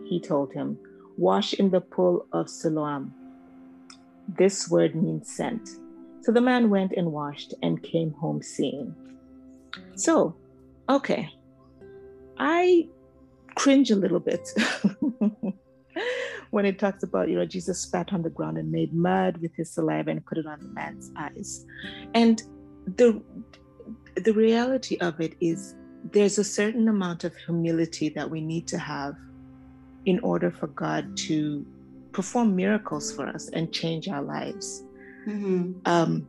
he 0.04 0.20
told 0.20 0.52
him, 0.52 0.78
wash 1.16 1.54
in 1.54 1.70
the 1.70 1.80
pool 1.80 2.26
of 2.32 2.48
Siloam. 2.48 3.12
This 4.28 4.70
word 4.70 4.94
means 4.94 5.34
sent. 5.34 5.68
So 6.22 6.32
the 6.32 6.40
man 6.40 6.70
went 6.70 6.92
and 6.96 7.12
washed 7.12 7.54
and 7.62 7.82
came 7.82 8.12
home 8.12 8.42
seeing. 8.42 8.94
So, 9.96 10.36
okay, 10.88 11.28
I 12.38 12.88
cringe 13.54 13.90
a 13.90 13.96
little 13.96 14.20
bit 14.20 14.48
when 16.50 16.66
it 16.66 16.78
talks 16.78 17.02
about, 17.02 17.28
you 17.28 17.36
know, 17.36 17.46
Jesus 17.46 17.80
spat 17.80 18.12
on 18.12 18.22
the 18.22 18.30
ground 18.30 18.58
and 18.58 18.70
made 18.70 18.92
mud 18.92 19.38
with 19.38 19.54
his 19.56 19.70
saliva 19.70 20.10
and 20.10 20.24
put 20.24 20.38
it 20.38 20.46
on 20.46 20.60
the 20.60 20.68
man's 20.68 21.10
eyes. 21.16 21.64
And 22.14 22.42
the 22.96 23.22
the 24.16 24.32
reality 24.32 24.96
of 24.98 25.20
it 25.20 25.34
is 25.40 25.74
there's 26.12 26.38
a 26.38 26.44
certain 26.44 26.88
amount 26.88 27.24
of 27.24 27.34
humility 27.36 28.08
that 28.10 28.30
we 28.30 28.40
need 28.40 28.68
to 28.68 28.78
have 28.78 29.16
in 30.06 30.20
order 30.20 30.50
for 30.50 30.68
God 30.68 31.16
to 31.16 31.66
perform 32.12 32.54
miracles 32.54 33.12
for 33.12 33.26
us 33.26 33.48
and 33.48 33.72
change 33.72 34.08
our 34.08 34.22
lives. 34.22 34.84
Mm-hmm. 35.26 35.72
Um, 35.86 36.28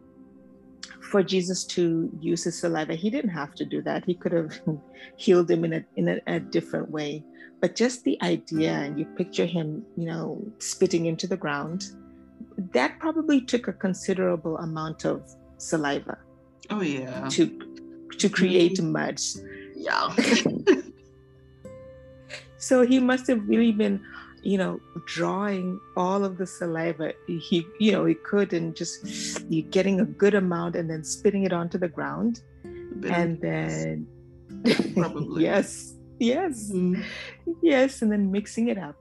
for 1.11 1.23
Jesus 1.23 1.63
to 1.75 2.09
use 2.19 2.43
his 2.43 2.59
saliva, 2.59 2.95
he 2.95 3.09
didn't 3.09 3.31
have 3.31 3.53
to 3.55 3.65
do 3.65 3.81
that. 3.83 4.05
He 4.05 4.15
could 4.15 4.31
have 4.31 4.59
healed 5.17 5.49
him 5.49 5.65
in 5.65 5.73
a 5.73 5.85
in 5.95 6.09
a, 6.09 6.19
a, 6.27 6.39
different 6.39 6.89
way. 6.89 7.23
But 7.61 7.75
just 7.75 8.03
the 8.03 8.17
idea, 8.21 8.71
and 8.71 8.99
you 8.99 9.05
picture 9.05 9.45
him, 9.45 9.83
you 9.95 10.05
know, 10.05 10.45
spitting 10.59 11.05
into 11.05 11.27
the 11.27 11.37
ground, 11.37 11.85
that 12.73 12.99
probably 12.99 13.41
took 13.41 13.67
a 13.67 13.73
considerable 13.73 14.57
amount 14.57 15.05
of 15.05 15.23
saliva. 15.57 16.17
Oh 16.69 16.81
yeah. 16.81 17.27
To 17.29 17.43
to 18.17 18.29
create 18.29 18.77
mm-hmm. 18.77 18.91
mud 18.91 19.19
yeah. 19.75 20.15
so 22.57 22.85
he 22.85 22.99
must 22.99 23.27
have 23.27 23.47
really 23.47 23.71
been, 23.71 24.03
you 24.45 24.59
know, 24.59 24.79
drawing 25.05 25.79
all 25.97 26.23
of 26.23 26.37
the 26.37 26.45
saliva 26.45 27.13
he, 27.27 27.65
you 27.79 27.91
know, 27.91 28.05
he 28.05 28.13
could 28.13 28.53
and 28.53 28.75
just 28.75 29.43
you 29.49 29.63
getting 29.63 29.99
a 29.99 30.05
good 30.05 30.35
amount 30.35 30.75
and 30.75 30.87
then 30.89 31.03
spitting 31.03 31.43
it 31.43 31.51
onto 31.51 31.79
the 31.79 31.87
ground. 31.87 32.41
And 33.09 33.41
then 33.41 34.07
probably 34.93 35.43
yes, 35.49 35.95
yes, 36.19 36.71
mm-hmm. 36.71 37.01
yes, 37.63 38.01
and 38.03 38.11
then 38.11 38.31
mixing 38.31 38.69
it 38.69 38.77
up 38.77 38.95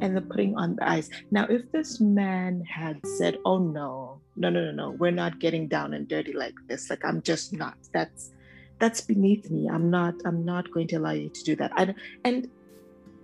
and 0.00 0.14
then 0.14 0.26
putting 0.26 0.56
on 0.56 0.76
the 0.76 0.88
ice. 0.88 1.08
Now, 1.30 1.46
if 1.46 1.72
this 1.72 1.98
man 1.98 2.62
had 2.64 3.00
said, 3.18 3.38
"Oh 3.44 3.58
no, 3.58 4.20
no, 4.36 4.50
no, 4.50 4.60
no, 4.66 4.72
no, 4.72 4.90
we're 4.90 5.10
not 5.10 5.40
getting 5.40 5.68
down 5.68 5.94
and 5.94 6.06
dirty 6.06 6.34
like 6.34 6.54
this. 6.68 6.90
Like 6.90 7.04
I'm 7.04 7.22
just 7.22 7.52
not. 7.52 7.76
That's 7.92 8.30
that's 8.82 9.00
beneath 9.00 9.48
me 9.48 9.68
i'm 9.70 9.90
not 9.90 10.12
i'm 10.24 10.44
not 10.44 10.68
going 10.72 10.88
to 10.88 10.96
allow 10.96 11.12
you 11.12 11.28
to 11.28 11.44
do 11.44 11.54
that 11.54 11.70
and 11.76 11.94
and 12.24 12.48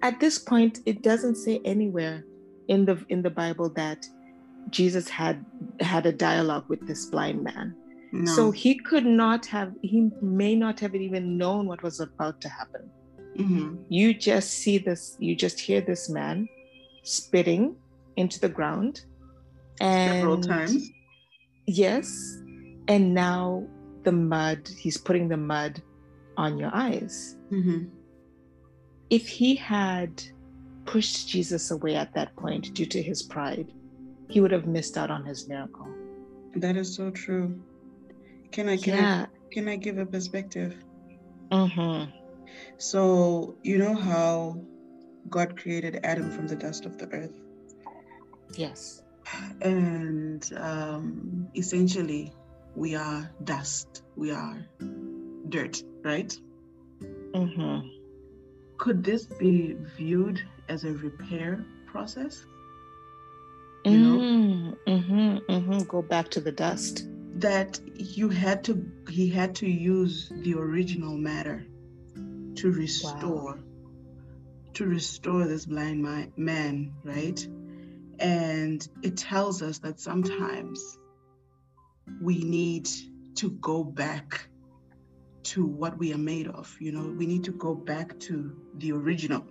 at 0.03 0.21
this 0.21 0.39
point 0.39 0.81
it 0.87 1.03
doesn't 1.03 1.35
say 1.35 1.61
anywhere 1.65 2.25
in 2.69 2.85
the 2.85 3.05
in 3.09 3.23
the 3.23 3.31
bible 3.31 3.69
that 3.71 4.07
jesus 4.71 5.09
had 5.09 5.45
had 5.81 6.07
a 6.07 6.13
dialogue 6.13 6.65
with 6.69 6.87
this 6.87 7.07
blind 7.07 7.43
man 7.43 7.75
no. 8.13 8.33
so 8.33 8.51
he 8.51 8.75
could 8.75 9.07
not 9.07 9.47
have 9.47 9.73
he 9.83 10.11
may 10.21 10.55
not 10.55 10.79
have 10.81 10.95
even 10.95 11.37
known 11.37 11.67
what 11.67 11.83
was 11.83 12.01
about 12.01 12.41
to 12.41 12.49
happen 12.49 12.91
mm-hmm. 13.37 13.77
you 13.89 14.13
just 14.15 14.51
see 14.51 14.79
this 14.79 15.17
you 15.19 15.35
just 15.35 15.59
hear 15.59 15.81
this 15.81 16.09
man 16.09 16.49
spitting 17.03 17.75
into 18.17 18.41
the 18.41 18.49
ground 18.49 19.05
and 19.81 20.21
several 20.21 20.41
times 20.41 20.91
yes 21.67 22.39
and 22.89 23.15
now 23.15 23.67
the 24.09 24.13
mud, 24.13 24.67
he's 24.79 24.97
putting 24.97 25.29
the 25.29 25.37
mud 25.37 25.83
on 26.37 26.59
your 26.59 26.71
eyes. 26.73 27.37
Mm-hmm. 27.53 27.85
If 29.11 29.27
he 29.27 29.55
had 29.55 30.23
pushed 30.85 31.29
Jesus 31.29 31.71
away 31.71 31.97
at 31.97 32.15
that 32.15 32.35
point 32.37 32.75
due 32.75 32.87
to 32.87 33.03
his 33.03 33.23
pride, 33.23 33.73
he 34.29 34.41
would 34.41 34.53
have 34.53 34.67
missed 34.67 34.99
out 34.99 35.11
on 35.11 35.25
his 35.25 35.49
miracle. 35.49 35.89
That 36.57 36.77
is 36.77 36.95
so 36.95 37.11
true. 37.11 37.61
Can 38.51 38.69
I 38.69 38.77
can 38.77 38.97
yeah. 38.97 39.27
I 39.27 39.55
can 39.55 39.69
I 39.69 39.77
give 39.77 39.99
a 39.99 40.07
perspective? 40.07 40.77
Mm-hmm. 41.51 42.11
So 42.79 43.57
you 43.63 43.79
know 43.79 43.95
how 43.95 44.61
God 45.29 45.57
created 45.61 46.01
Adam 46.05 46.31
from 46.31 46.47
the 46.47 46.57
dust 46.57 46.87
of 46.87 46.99
the 46.99 47.09
earth. 47.13 47.39
Yes. 48.55 49.03
And 49.61 50.51
um, 50.57 51.49
essentially, 51.55 52.33
we 52.75 52.95
are 52.95 53.31
dust, 53.45 54.05
we 54.17 54.31
are 54.31 54.67
dirt, 55.49 55.83
right? 56.03 56.35
Mm-hmm. 57.33 57.98
Could 58.79 59.03
this 59.03 59.25
be 59.25 59.77
viewed 59.97 60.41
as 60.69 60.85
a 60.85 60.93
repair 60.93 61.65
process? 61.87 62.47
You 63.85 63.99
know? 63.99 64.19
Mm-hmm, 64.19 64.91
mm-hmm, 64.91 65.53
mm-hmm. 65.53 65.79
Go 65.81 66.03
back 66.03 66.31
to 66.31 66.41
the 66.41 66.53
dust. 66.53 67.07
That 67.37 67.81
you 67.95 68.29
had 68.29 68.65
to, 68.65 68.85
he 69.09 69.29
had 69.29 69.55
to 69.57 69.69
use 69.69 70.33
the 70.33 70.55
original 70.55 71.17
matter 71.17 71.67
to 72.57 72.73
restore, 72.73 73.55
wow. 73.55 73.59
to 74.75 74.87
restore 74.87 75.45
this 75.47 75.67
blind 75.67 76.33
man, 76.37 76.93
right? 77.05 77.49
And 78.19 78.87
it 79.03 79.17
tells 79.17 79.63
us 79.63 79.79
that 79.79 80.01
sometimes 80.01 80.99
we 82.21 82.43
need 82.43 82.89
to 83.37 83.51
go 83.51 83.85
back 83.85 84.49
to 85.53 85.65
what 85.65 85.99
we 85.99 86.13
are 86.13 86.19
made 86.19 86.49
of. 86.49 86.75
You 86.81 86.93
know, 86.93 87.15
we 87.17 87.27
need 87.27 87.45
to 87.45 87.53
go 87.53 87.75
back 87.75 88.19
to 88.21 88.57
the 88.79 88.93
original. 88.93 89.45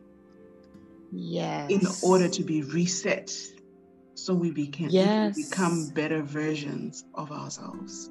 Yes. 1.11 1.71
In 1.71 1.81
order 2.03 2.27
to 2.27 2.43
be 2.43 2.63
reset. 2.63 3.35
So 4.15 4.33
we 4.33 4.51
became 4.51 4.89
yes. 4.89 5.35
become 5.35 5.89
better 5.89 6.21
versions 6.23 7.05
of 7.13 7.31
ourselves. 7.31 8.09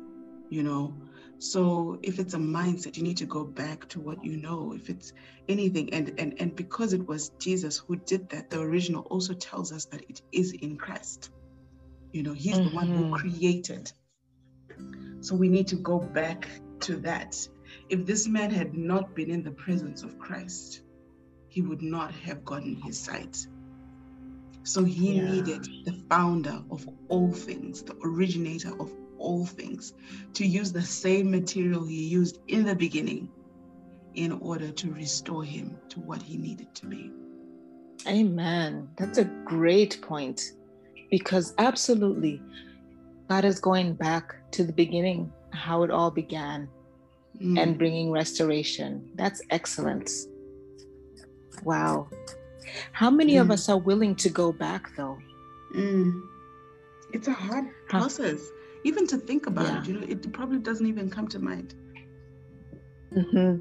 You 0.48 0.62
know, 0.62 0.94
So 1.38 1.98
if 2.02 2.18
it's 2.18 2.34
a 2.34 2.38
mindset, 2.38 2.96
you 2.96 3.02
need 3.02 3.18
to 3.18 3.26
go 3.26 3.44
back 3.44 3.88
to 3.90 4.00
what 4.00 4.24
you 4.24 4.36
know. 4.38 4.72
If 4.72 4.88
it's 4.88 5.12
anything, 5.48 5.92
and 5.92 6.14
and 6.18 6.34
and 6.40 6.56
because 6.56 6.92
it 6.92 7.06
was 7.06 7.30
Jesus 7.38 7.76
who 7.76 7.96
did 7.96 8.28
that, 8.30 8.48
the 8.48 8.60
original 8.60 9.02
also 9.02 9.34
tells 9.34 9.72
us 9.72 9.84
that 9.86 10.02
it 10.08 10.22
is 10.32 10.52
in 10.52 10.76
Christ. 10.78 11.30
You 12.12 12.22
know, 12.22 12.32
He's 12.32 12.56
mm-hmm. 12.56 12.70
the 12.70 12.74
one 12.74 12.88
who 12.88 13.04
mm-hmm. 13.04 13.14
created. 13.14 13.92
So 15.20 15.34
we 15.34 15.48
need 15.48 15.66
to 15.68 15.76
go 15.76 15.98
back 15.98 16.48
to 16.80 16.96
that. 16.98 17.36
If 17.88 18.04
this 18.04 18.26
man 18.26 18.50
had 18.50 18.74
not 18.74 19.14
been 19.14 19.30
in 19.30 19.42
the 19.42 19.52
presence 19.52 20.02
of 20.02 20.18
Christ, 20.18 20.82
he 21.48 21.62
would 21.62 21.82
not 21.82 22.12
have 22.12 22.44
gotten 22.44 22.74
his 22.74 22.98
sight. 22.98 23.46
So 24.64 24.82
he 24.82 25.14
yeah. 25.14 25.30
needed 25.30 25.68
the 25.84 26.02
founder 26.10 26.62
of 26.70 26.88
all 27.08 27.32
things, 27.32 27.82
the 27.82 27.96
originator 28.02 28.72
of 28.80 28.92
all 29.18 29.46
things, 29.46 29.94
to 30.34 30.44
use 30.44 30.72
the 30.72 30.82
same 30.82 31.30
material 31.30 31.86
he 31.86 32.02
used 32.02 32.40
in 32.48 32.64
the 32.64 32.74
beginning 32.74 33.28
in 34.14 34.32
order 34.32 34.70
to 34.72 34.90
restore 34.92 35.44
him 35.44 35.78
to 35.90 36.00
what 36.00 36.20
he 36.20 36.36
needed 36.36 36.74
to 36.74 36.86
be. 36.86 37.12
Amen. 38.08 38.88
That's 38.96 39.18
a 39.18 39.24
great 39.44 40.00
point 40.02 40.52
because 41.10 41.54
absolutely 41.58 42.42
God 43.28 43.44
is 43.44 43.60
going 43.60 43.94
back 43.94 44.50
to 44.52 44.64
the 44.64 44.72
beginning, 44.72 45.32
how 45.52 45.82
it 45.82 45.90
all 45.90 46.10
began, 46.10 46.68
mm. 47.40 47.60
and 47.60 47.78
bringing 47.78 48.10
restoration. 48.10 49.10
That's 49.14 49.42
excellent. 49.50 50.10
Wow. 51.64 52.08
How 52.92 53.10
many 53.10 53.34
mm. 53.34 53.40
of 53.40 53.50
us 53.50 53.68
are 53.68 53.78
willing 53.78 54.14
to 54.16 54.28
go 54.28 54.52
back 54.52 54.94
though? 54.96 55.18
Mm. 55.74 56.20
It's 57.12 57.28
a 57.28 57.32
hard 57.32 57.66
process 57.88 58.40
even 58.86 59.06
to 59.08 59.18
think 59.18 59.46
about 59.48 59.66
yeah. 59.66 59.78
it 59.80 59.86
you 59.88 59.94
know 59.94 60.06
it 60.08 60.32
probably 60.32 60.58
doesn't 60.58 60.86
even 60.86 61.10
come 61.10 61.26
to 61.26 61.38
mind 61.40 61.74
mm-hmm. 63.12 63.56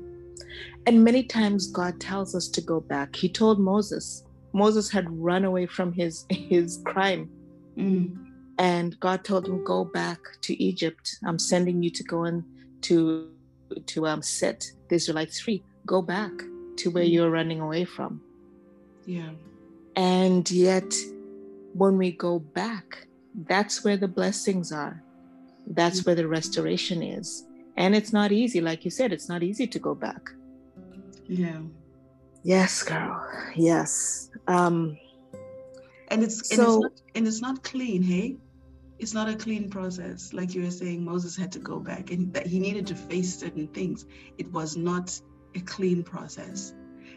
and 0.86 1.04
many 1.04 1.24
times 1.24 1.68
god 1.68 2.00
tells 2.00 2.36
us 2.36 2.48
to 2.48 2.62
go 2.62 2.80
back 2.80 3.16
he 3.16 3.28
told 3.28 3.60
moses 3.60 4.24
moses 4.54 4.90
had 4.90 5.06
run 5.10 5.46
away 5.46 5.66
from 5.66 5.92
his 5.92 6.26
his 6.30 6.82
crime 6.86 7.30
mm. 7.76 8.16
and 8.60 9.00
god 9.00 9.24
told 9.24 9.48
him 9.48 9.64
go 9.64 9.84
back 9.84 10.20
to 10.42 10.62
egypt 10.62 11.18
i'm 11.26 11.40
sending 11.40 11.82
you 11.82 11.90
to 11.90 12.04
go 12.04 12.26
and 12.26 12.44
to 12.82 13.32
to 13.86 14.08
um, 14.08 14.22
set 14.22 14.72
the 14.90 14.96
israelites 14.96 15.40
free 15.40 15.64
go 15.86 16.02
back 16.02 16.32
to 16.78 16.90
where 16.92 17.04
mm. 17.04 17.12
you're 17.12 17.30
running 17.30 17.62
away 17.62 17.86
from 17.86 18.22
yeah 19.06 19.30
and 19.96 20.50
yet 20.52 20.94
when 21.74 21.98
we 21.98 22.12
go 22.12 22.40
back 22.40 23.08
that's 23.48 23.84
where 23.84 23.98
the 23.98 24.08
blessings 24.08 24.72
are 24.72 25.04
that's 25.68 26.06
where 26.06 26.16
the 26.16 26.28
restoration 26.28 27.02
is. 27.02 27.46
And 27.78 27.96
it's 27.96 28.14
not 28.14 28.32
easy. 28.32 28.62
Like 28.62 28.86
you 28.86 28.92
said, 28.92 29.12
it's 29.12 29.28
not 29.28 29.44
easy 29.44 29.68
to 29.68 29.80
go 29.80 29.96
back. 29.96 30.30
Yeah. 31.28 31.62
Yes, 32.44 32.84
girl. 32.84 33.26
Yes. 33.56 34.30
Um, 34.48 34.98
and 36.10 36.24
it's 36.24 36.56
so, 36.56 36.56
and 36.56 36.62
it's, 36.62 36.82
not, 36.82 36.92
and 37.16 37.28
it's 37.28 37.42
not 37.42 37.64
clean, 37.64 38.04
hey? 38.04 38.38
It's 38.98 39.14
not 39.14 39.30
a 39.30 39.36
clean 39.36 39.70
process. 39.70 40.34
Like 40.34 40.54
you 40.54 40.64
were 40.64 40.72
saying, 40.72 41.04
Moses 41.04 41.36
had 41.36 41.52
to 41.54 41.60
go 41.60 41.80
back 41.80 42.12
and 42.12 42.34
that 42.34 42.48
he 42.48 42.60
needed 42.60 42.88
to 42.88 42.96
face 42.96 43.38
certain 43.38 43.68
things. 43.68 44.06
It 44.38 44.52
was 44.52 44.78
not 44.78 45.20
a 45.56 45.60
clean 45.62 46.04
process. 46.04 46.74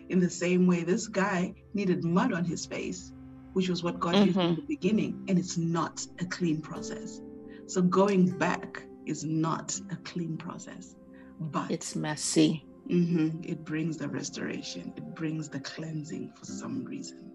In 0.08 0.20
the 0.20 0.30
same 0.30 0.66
way, 0.66 0.82
this 0.82 1.06
guy 1.06 1.54
needed 1.74 2.04
mud 2.04 2.32
on 2.32 2.44
his 2.44 2.66
face, 2.66 3.12
which 3.52 3.68
was 3.68 3.82
what 3.82 4.00
God 4.00 4.14
mm-hmm. 4.14 4.38
him 4.38 4.48
in 4.50 4.56
the 4.56 4.62
beginning, 4.62 5.24
and 5.28 5.38
it's 5.38 5.56
not 5.56 6.04
a 6.20 6.24
clean 6.24 6.60
process. 6.60 7.20
So 7.66 7.82
going 7.82 8.30
back 8.38 8.82
is 9.06 9.24
not 9.24 9.78
a 9.90 9.96
clean 9.96 10.36
process, 10.36 10.96
but 11.38 11.70
it's 11.70 11.94
messy. 11.94 12.64
Mm-hmm, 12.90 13.42
it 13.42 13.64
brings 13.64 13.98
the 13.98 14.08
restoration, 14.08 14.92
it 14.96 15.14
brings 15.14 15.48
the 15.48 15.60
cleansing 15.60 16.32
for 16.34 16.46
some 16.46 16.84
reason. 16.84 17.30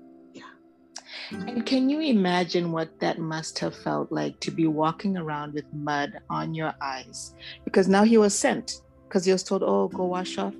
And 1.33 1.65
can 1.65 1.89
you 1.89 1.99
imagine 2.01 2.71
what 2.71 2.99
that 2.99 3.19
must 3.19 3.59
have 3.59 3.75
felt 3.75 4.11
like 4.11 4.39
to 4.41 4.51
be 4.51 4.67
walking 4.67 5.17
around 5.17 5.53
with 5.53 5.65
mud 5.73 6.19
on 6.29 6.53
your 6.53 6.73
eyes? 6.81 7.33
Because 7.65 7.87
now 7.87 8.03
he 8.03 8.17
was 8.17 8.37
sent, 8.37 8.81
because 9.07 9.25
he 9.25 9.31
was 9.31 9.43
told, 9.43 9.63
oh, 9.63 9.87
go 9.87 10.05
wash 10.05 10.37
off, 10.37 10.53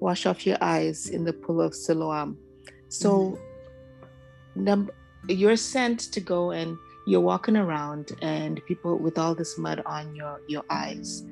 wash 0.00 0.26
off 0.26 0.46
your 0.46 0.58
eyes 0.60 1.08
in 1.08 1.24
the 1.24 1.32
pool 1.32 1.60
of 1.60 1.74
Siloam. 1.74 2.38
So 2.88 3.38
mm-hmm. 4.56 4.88
you're 5.28 5.56
sent 5.56 6.00
to 6.12 6.20
go 6.20 6.50
and 6.52 6.76
you're 7.06 7.20
walking 7.20 7.56
around 7.56 8.12
and 8.20 8.60
people 8.66 8.98
with 8.98 9.18
all 9.18 9.34
this 9.34 9.56
mud 9.58 9.82
on 9.86 10.14
your 10.14 10.40
your 10.48 10.64
eyes 10.70 11.24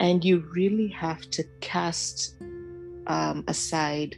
and 0.00 0.24
you 0.24 0.44
really 0.52 0.88
have 0.88 1.20
to 1.30 1.44
cast 1.60 2.34
um, 3.06 3.44
aside 3.46 4.16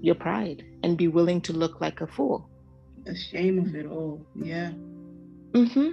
your 0.00 0.14
pride 0.14 0.64
and 0.82 0.96
be 0.96 1.08
willing 1.08 1.40
to 1.42 1.52
look 1.52 1.80
like 1.80 2.00
a 2.00 2.06
fool 2.06 2.49
the 3.10 3.16
shame 3.16 3.58
of 3.58 3.74
it 3.74 3.86
all 3.86 4.24
yeah 4.34 4.70
mm-hmm. 5.52 5.90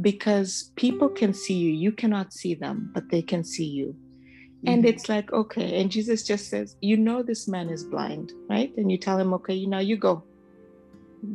because 0.00 0.72
people 0.76 1.08
can 1.08 1.32
see 1.32 1.54
you 1.54 1.72
you 1.72 1.92
cannot 1.92 2.32
see 2.32 2.54
them 2.54 2.90
but 2.94 3.04
they 3.10 3.22
can 3.22 3.42
see 3.44 3.70
you 3.80 3.88
mm-hmm. 3.88 4.68
and 4.70 4.84
it's 4.84 5.08
like 5.08 5.32
okay 5.32 5.80
and 5.80 5.90
jesus 5.90 6.22
just 6.22 6.48
says 6.48 6.76
you 6.80 6.96
know 6.96 7.22
this 7.22 7.46
man 7.48 7.68
is 7.68 7.84
blind 7.84 8.32
right 8.48 8.72
and 8.76 8.90
you 8.92 8.98
tell 8.98 9.18
him 9.18 9.32
okay 9.32 9.54
you 9.54 9.68
now 9.68 9.84
you 9.90 9.96
go 9.96 10.22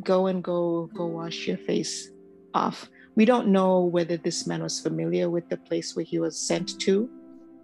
go 0.02 0.26
and 0.26 0.42
go 0.42 0.90
go 0.94 1.06
wash 1.06 1.46
your 1.46 1.56
face 1.56 2.10
off. 2.56 2.88
We 3.14 3.24
don't 3.24 3.48
know 3.48 3.82
whether 3.82 4.16
this 4.16 4.46
man 4.46 4.62
was 4.62 4.80
familiar 4.80 5.30
with 5.30 5.48
the 5.48 5.56
place 5.56 5.94
where 5.94 6.04
he 6.04 6.18
was 6.18 6.38
sent 6.38 6.80
to. 6.80 7.08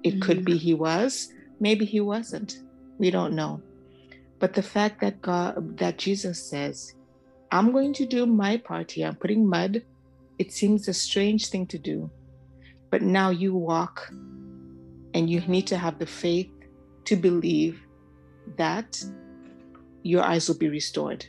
It 0.02 0.10
mm-hmm. 0.10 0.20
could 0.20 0.44
be 0.44 0.56
he 0.56 0.74
was, 0.74 1.32
maybe 1.60 1.84
he 1.84 2.00
wasn't. 2.00 2.60
We 2.98 3.10
don't 3.10 3.34
know. 3.34 3.60
But 4.38 4.54
the 4.54 4.62
fact 4.62 5.00
that 5.00 5.22
God 5.22 5.78
that 5.78 5.98
Jesus 5.98 6.38
says, 6.42 6.94
I'm 7.52 7.70
going 7.70 7.92
to 7.94 8.06
do 8.06 8.26
my 8.26 8.56
part 8.56 8.90
here. 8.92 9.06
I'm 9.06 9.16
putting 9.16 9.46
mud. 9.46 9.82
It 10.38 10.52
seems 10.52 10.88
a 10.88 10.94
strange 10.94 11.48
thing 11.48 11.66
to 11.66 11.78
do. 11.78 12.10
But 12.90 13.02
now 13.02 13.30
you 13.30 13.54
walk 13.54 14.10
and 15.14 15.30
you 15.30 15.40
need 15.42 15.66
to 15.68 15.76
have 15.76 15.98
the 15.98 16.06
faith 16.06 16.50
to 17.04 17.16
believe 17.16 17.80
that 18.56 19.04
your 20.02 20.22
eyes 20.22 20.48
will 20.48 20.56
be 20.56 20.68
restored 20.68 21.24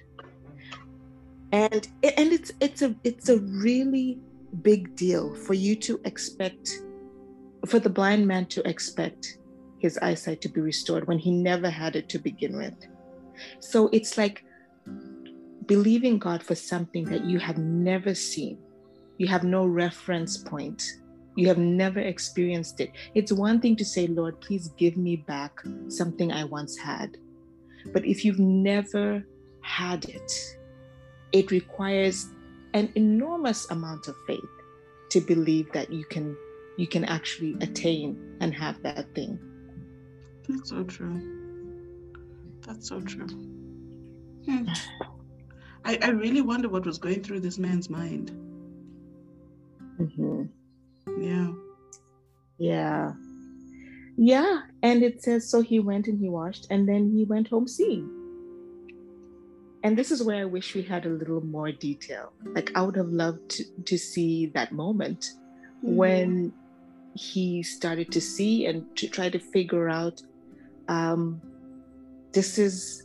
and 1.53 1.87
and 2.03 2.33
it's 2.33 2.51
it's 2.59 2.81
a 2.81 2.95
it's 3.03 3.29
a 3.29 3.37
really 3.37 4.17
big 4.63 4.95
deal 4.95 5.33
for 5.35 5.53
you 5.53 5.75
to 5.75 6.01
expect 6.03 6.81
for 7.67 7.79
the 7.79 7.89
blind 7.89 8.27
man 8.27 8.45
to 8.47 8.67
expect 8.67 9.37
his 9.77 9.97
eyesight 9.99 10.41
to 10.41 10.49
be 10.49 10.61
restored 10.61 11.07
when 11.07 11.19
he 11.19 11.31
never 11.31 11.69
had 11.69 11.95
it 11.95 12.09
to 12.09 12.17
begin 12.17 12.57
with 12.57 12.73
so 13.59 13.87
it's 13.93 14.17
like 14.17 14.43
believing 15.67 16.19
god 16.19 16.43
for 16.43 16.55
something 16.55 17.05
that 17.05 17.25
you 17.25 17.39
have 17.39 17.57
never 17.57 18.13
seen. 18.13 18.57
You 19.17 19.27
have 19.27 19.43
no 19.43 19.65
reference 19.65 20.37
point. 20.37 20.83
You 21.35 21.47
have 21.47 21.57
never 21.57 21.99
experienced 21.99 22.79
it. 22.79 22.91
It's 23.15 23.31
one 23.31 23.59
thing 23.59 23.75
to 23.77 23.85
say 23.85 24.07
lord 24.07 24.39
please 24.41 24.69
give 24.77 24.97
me 24.97 25.17
back 25.17 25.59
something 25.87 26.31
i 26.31 26.43
once 26.43 26.77
had. 26.77 27.17
But 27.91 28.05
if 28.05 28.23
you've 28.23 28.39
never 28.39 29.23
had 29.61 30.05
it 30.05 30.31
it 31.31 31.51
requires 31.51 32.27
an 32.73 32.91
enormous 32.95 33.69
amount 33.71 34.07
of 34.07 34.15
faith 34.27 34.53
to 35.09 35.19
believe 35.19 35.71
that 35.73 35.91
you 35.91 36.05
can 36.05 36.35
you 36.77 36.87
can 36.87 37.05
actually 37.05 37.55
attain 37.61 38.37
and 38.41 38.53
have 38.53 38.81
that 38.81 39.13
thing. 39.13 39.39
That's 40.49 40.69
so 40.69 40.83
true. 40.83 41.21
That's 42.65 42.89
so 42.89 42.99
true. 43.01 43.27
Hmm. 44.45 44.65
I, 45.85 45.99
I 46.01 46.09
really 46.09 46.41
wonder 46.41 46.69
what 46.69 46.85
was 46.85 46.97
going 46.97 47.23
through 47.23 47.41
this 47.41 47.57
man's 47.57 47.89
mind 47.89 48.31
mm-hmm. 49.99 50.43
yeah 51.21 51.51
yeah 52.57 53.13
yeah 54.17 54.61
and 54.81 55.03
it 55.03 55.21
says 55.21 55.49
so 55.49 55.61
he 55.61 55.79
went 55.79 56.07
and 56.07 56.19
he 56.19 56.29
washed 56.29 56.67
and 56.69 56.87
then 56.87 57.11
he 57.11 57.25
went 57.25 57.47
home 57.47 57.67
seeing 57.67 58.09
and 59.83 59.97
this 59.97 60.11
is 60.11 60.23
where 60.23 60.41
I 60.41 60.45
wish 60.45 60.75
we 60.75 60.81
had 60.81 61.05
a 61.05 61.09
little 61.09 61.41
more 61.41 61.71
detail. 61.71 62.31
Like 62.55 62.71
I 62.73 62.81
would 62.81 62.95
have 62.95 63.09
loved 63.09 63.49
to, 63.49 63.65
to 63.83 63.97
see 63.97 64.45
that 64.55 64.71
moment 64.71 65.31
mm-hmm. 65.83 65.95
when 65.97 66.53
he 67.15 67.61
started 67.61 68.11
to 68.13 68.21
see 68.21 68.65
and 68.65 68.95
to 68.95 69.07
try 69.07 69.29
to 69.29 69.37
figure 69.37 69.89
out 69.89 70.21
um, 70.87 71.41
this 72.31 72.57
is 72.57 73.03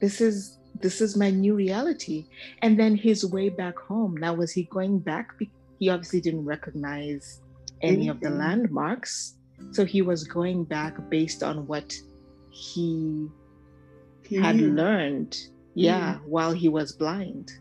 this 0.00 0.20
is 0.20 0.57
this 0.80 1.00
is 1.00 1.16
my 1.16 1.30
new 1.30 1.54
reality 1.54 2.26
and 2.62 2.78
then 2.78 2.96
his 2.96 3.24
way 3.24 3.48
back 3.48 3.78
home 3.78 4.16
now 4.16 4.34
was 4.34 4.52
he 4.52 4.64
going 4.64 4.98
back 4.98 5.32
he 5.78 5.88
obviously 5.88 6.20
didn't 6.20 6.44
recognize 6.44 7.40
any 7.82 8.02
mm-hmm. 8.02 8.10
of 8.10 8.20
the 8.20 8.28
mm-hmm. 8.28 8.38
landmarks 8.38 9.34
so 9.72 9.84
he 9.84 10.02
was 10.02 10.24
going 10.24 10.64
back 10.64 10.96
based 11.08 11.42
on 11.42 11.66
what 11.66 11.94
he 12.50 13.28
mm-hmm. 14.24 14.42
had 14.42 14.56
learned 14.56 15.36
yeah 15.74 16.14
mm. 16.14 16.24
while 16.24 16.52
he 16.52 16.68
was 16.68 16.92
blind 16.92 17.52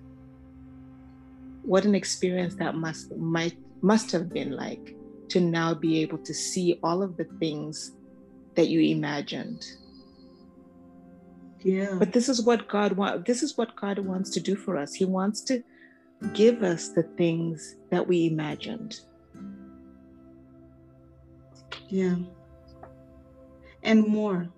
what 1.63 1.85
an 1.85 1.93
experience 1.93 2.55
that 2.55 2.75
must 2.75 3.15
might 3.17 3.57
must 3.81 4.11
have 4.11 4.29
been 4.29 4.51
like 4.51 4.95
to 5.29 5.39
now 5.39 5.73
be 5.73 6.01
able 6.01 6.17
to 6.19 6.33
see 6.33 6.79
all 6.83 7.03
of 7.03 7.17
the 7.17 7.25
things 7.39 7.91
that 8.55 8.69
you 8.69 8.79
imagined. 8.79 9.65
Yeah. 11.63 11.95
But 11.97 12.13
this 12.13 12.29
is 12.29 12.41
what 12.43 12.67
God 12.67 12.93
wants. 12.93 13.25
This 13.27 13.43
is 13.43 13.57
what 13.57 13.75
God 13.75 13.99
wants 13.99 14.29
to 14.31 14.39
do 14.39 14.55
for 14.55 14.77
us. 14.77 14.93
He 14.93 15.05
wants 15.05 15.41
to 15.41 15.63
give 16.33 16.63
us 16.63 16.89
the 16.89 17.03
things 17.03 17.75
that 17.89 18.07
we 18.07 18.27
imagined. 18.27 18.99
Yeah. 21.89 22.15
And 23.83 24.05
more. 24.07 24.49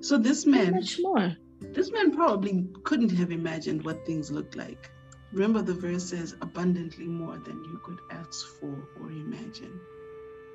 So 0.00 0.18
this 0.18 0.44
How 0.44 0.50
man, 0.50 0.72
much 0.72 0.98
more? 1.00 1.36
this 1.72 1.90
man 1.90 2.14
probably 2.14 2.66
couldn't 2.84 3.10
have 3.16 3.32
imagined 3.32 3.84
what 3.84 4.04
things 4.06 4.30
looked 4.30 4.56
like. 4.56 4.90
Remember 5.32 5.60
the 5.62 5.74
verse 5.74 6.04
says 6.04 6.36
abundantly 6.40 7.06
more 7.06 7.38
than 7.38 7.62
you 7.64 7.80
could 7.84 7.98
ask 8.10 8.46
for 8.60 8.88
or 9.00 9.10
imagine. 9.10 9.80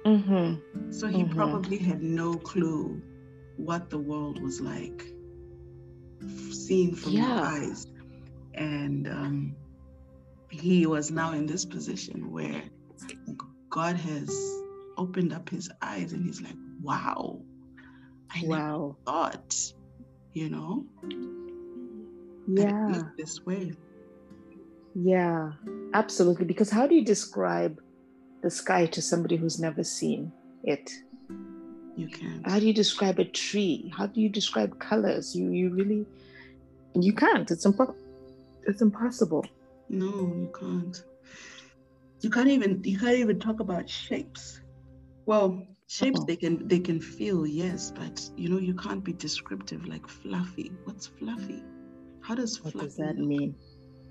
Mm-hmm. 0.05 0.91
So 0.91 1.07
he 1.07 1.23
Mhm. 1.23 1.35
probably 1.35 1.77
had 1.77 2.01
no 2.01 2.33
clue 2.35 3.01
what 3.57 3.89
the 3.89 3.99
world 3.99 4.41
was 4.41 4.59
like, 4.61 5.13
seen 6.51 6.95
from 6.95 7.13
your 7.13 7.25
eyes. 7.29 7.87
And 8.53 9.07
um, 9.07 9.55
he 10.49 10.85
was 10.85 11.11
now 11.11 11.31
in 11.33 11.45
this 11.45 11.65
position 11.65 12.31
where 12.31 12.63
God 13.69 13.95
has 13.95 14.29
opened 14.97 15.33
up 15.33 15.49
his 15.49 15.69
eyes 15.81 16.13
and 16.13 16.25
he's 16.25 16.41
like, 16.41 16.55
wow, 16.81 17.41
I 18.29 18.41
never 18.41 18.93
thought, 19.05 19.55
you 20.33 20.49
know, 20.49 20.85
Yeah. 22.47 23.03
this 23.17 23.45
way. 23.45 23.73
Yeah. 24.93 25.53
Absolutely. 25.93 26.45
Because 26.45 26.69
how 26.69 26.85
do 26.87 26.95
you 26.95 27.05
describe 27.05 27.79
the 28.43 28.49
sky 28.51 28.85
to 28.87 29.01
somebody 29.01 29.37
who's 29.37 29.59
never 29.59 29.83
seen 29.83 30.31
it? 30.63 30.91
You 31.95 32.07
can't. 32.07 32.47
How 32.47 32.59
do 32.59 32.65
you 32.67 32.73
describe 32.73 33.19
a 33.19 33.25
tree? 33.25 33.91
How 33.95 34.07
do 34.07 34.21
you 34.21 34.29
describe 34.29 34.79
colors? 34.79 35.35
You 35.35 35.51
you 35.51 35.69
really 35.69 36.05
you 36.95 37.13
can't. 37.13 37.49
It's 37.51 37.65
impo- 37.65 37.95
it's 38.63 38.81
impossible. 38.81 39.45
No, 39.89 40.07
you 40.07 40.51
can't. 40.57 41.03
You 42.21 42.29
can't 42.29 42.47
even 42.47 42.81
you 42.83 42.97
can't 42.99 43.17
even 43.17 43.39
talk 43.39 43.59
about 43.59 43.89
shapes. 43.89 44.61
Well, 45.25 45.67
shapes 45.87 46.19
Uh-uh. 46.19 46.25
they 46.25 46.35
can 46.37 46.67
they 46.67 46.79
can 46.79 46.99
feel, 47.01 47.45
yes, 47.45 47.91
but 47.95 48.29
you 48.37 48.49
know 48.49 48.59
you 48.59 48.73
can't 48.75 49.03
be 49.03 49.13
descriptive 49.13 49.85
like 49.87 50.07
fluffy. 50.07 50.71
What's 50.85 51.07
fluffy? 51.07 51.63
How 52.21 52.35
does 52.35 52.61
What 52.61 52.73
fluffy 52.73 52.87
does 52.87 52.95
that 52.97 53.17
look? 53.17 53.27
mean? 53.27 53.55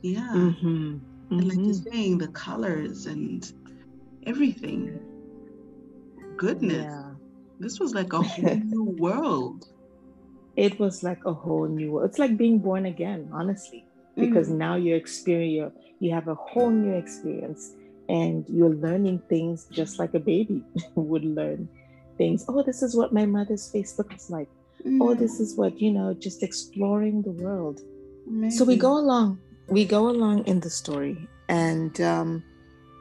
Yeah. 0.03 0.33
Mm-hmm. 0.35 0.99
And 1.31 1.49
like 1.49 1.59
you're 1.59 1.75
Mhm. 1.77 1.93
saying, 1.93 2.19
the 2.19 2.29
colors 2.29 3.07
and 3.07 3.51
everything. 4.27 4.99
Goodness. 6.37 6.85
Yeah. 6.85 7.10
This 7.61 7.79
was 7.79 7.95
like 7.95 8.13
a 8.13 8.23
whole 8.23 8.57
new 8.57 8.85
world. 8.99 9.65
It 10.57 10.81
was 10.81 11.03
like 11.03 11.21
a 11.27 11.33
whole 11.33 11.69
new 11.69 11.93
world. 11.93 12.09
It's 12.11 12.19
like 12.19 12.37
being 12.37 12.59
born 12.59 12.87
again, 12.87 13.29
honestly. 13.33 13.85
Because 14.17 14.49
Mm. 14.49 14.57
now 14.57 14.75
you're 14.75 14.97
experience 14.97 15.73
you 16.01 16.11
have 16.13 16.29
a 16.29 16.35
whole 16.35 16.71
new 16.71 16.95
experience 16.95 17.73
and 18.09 18.45
you're 18.49 18.75
learning 18.75 19.23
things 19.29 19.67
just 19.71 19.99
like 19.99 20.15
a 20.15 20.19
baby 20.19 20.65
would 20.97 21.25
learn 21.25 21.69
things. 22.17 22.45
Oh, 22.49 22.63
this 22.63 22.83
is 22.83 22.97
what 22.97 23.13
my 23.13 23.27
mother's 23.27 23.71
face 23.71 23.97
looks 23.99 24.31
like. 24.31 24.49
Oh, 25.01 25.15
Mm, 25.15 25.19
this 25.19 25.41
is 25.41 25.57
what, 25.57 25.79
you 25.81 25.93
know, 25.93 26.15
just 26.15 26.43
exploring 26.43 27.23
the 27.23 27.31
world. 27.33 27.81
So 28.49 28.65
we 28.65 28.77
go 28.77 28.97
along, 28.97 29.41
we 29.69 29.85
go 29.85 30.09
along 30.09 30.47
in 30.47 30.61
the 30.61 30.71
story, 30.71 31.17
and 31.49 32.01
um, 32.01 32.43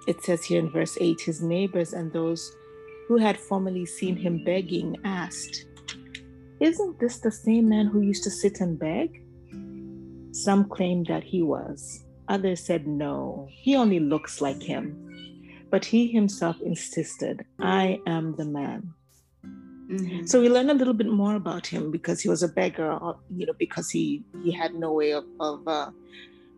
it 0.08 0.22
says 0.24 0.43
here 0.43 0.60
in 0.60 0.69
verse 0.69 0.98
8 1.00 1.22
his 1.22 1.41
neighbors 1.41 1.93
and 1.93 2.12
those 2.12 2.43
who 3.10 3.17
had 3.17 3.39
formerly 3.39 3.88
seen 3.88 4.15
him 4.15 4.43
begging 4.45 4.95
asked, 5.04 5.65
Isn't 6.60 7.00
this 7.00 7.17
the 7.17 7.32
same 7.32 7.67
man 7.67 7.88
who 7.88 8.02
used 8.02 8.24
to 8.26 8.30
sit 8.30 8.62
and 8.62 8.78
beg? 8.78 9.24
Some 10.32 10.69
claimed 10.69 11.08
that 11.08 11.24
he 11.24 11.41
was, 11.41 12.06
others 12.28 12.63
said, 12.63 12.86
No, 12.86 13.48
he 13.50 13.76
only 13.76 14.00
looks 14.00 14.41
like 14.41 14.62
him. 14.62 14.84
But 15.72 15.84
he 15.84 16.06
himself 16.06 16.62
insisted, 16.62 17.45
I 17.60 18.00
am 18.06 18.36
the 18.36 18.45
man. 18.45 18.93
Mhm. 19.89 20.30
So 20.30 20.39
we 20.39 20.50
learn 20.50 20.69
a 20.69 20.76
little 20.76 20.93
bit 20.93 21.10
more 21.10 21.34
about 21.34 21.65
him 21.65 21.89
because 21.89 22.22
he 22.22 22.30
was 22.30 22.43
a 22.43 22.48
beggar, 22.48 22.93
or, 22.93 23.17
you 23.36 23.48
know, 23.48 23.58
because 23.58 23.89
he 23.89 24.24
he 24.43 24.52
had 24.52 24.76
no 24.76 24.93
way 24.93 25.13
of, 25.13 25.26
of 25.39 25.67
uh, 25.67 25.89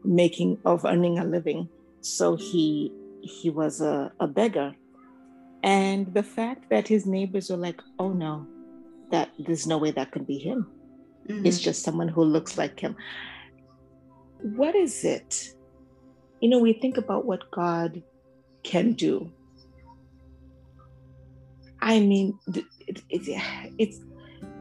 making 0.03 0.59
of 0.65 0.83
earning 0.83 1.17
a 1.17 1.23
living. 1.23 1.69
So 2.01 2.35
he 2.35 2.91
he 3.21 3.49
was 3.49 3.79
a, 3.79 4.11
a 4.19 4.27
beggar, 4.27 4.75
and 5.63 6.13
the 6.13 6.23
fact 6.23 6.69
that 6.69 6.87
his 6.87 7.05
neighbors 7.05 7.49
were 7.49 7.57
like, 7.57 7.81
"Oh 7.99 8.13
no, 8.13 8.47
that 9.11 9.29
there's 9.39 9.67
no 9.67 9.77
way 9.77 9.91
that 9.91 10.11
could 10.11 10.25
be 10.27 10.37
him. 10.37 10.67
It's 11.27 11.59
Mhm. 11.59 11.63
just 11.63 11.83
someone 11.83 12.07
who 12.07 12.23
looks 12.23 12.57
like 12.57 12.79
him." 12.79 12.95
What 14.41 14.75
is 14.75 15.03
it? 15.03 15.53
You 16.41 16.49
know, 16.49 16.59
we 16.59 16.73
think 16.73 16.97
about 16.97 17.25
what 17.25 17.51
God 17.51 18.01
can 18.63 18.93
do. 18.93 19.31
I 21.81 21.99
mean, 21.99 22.37
it, 22.87 23.01
it, 23.09 23.41
it's 23.77 23.99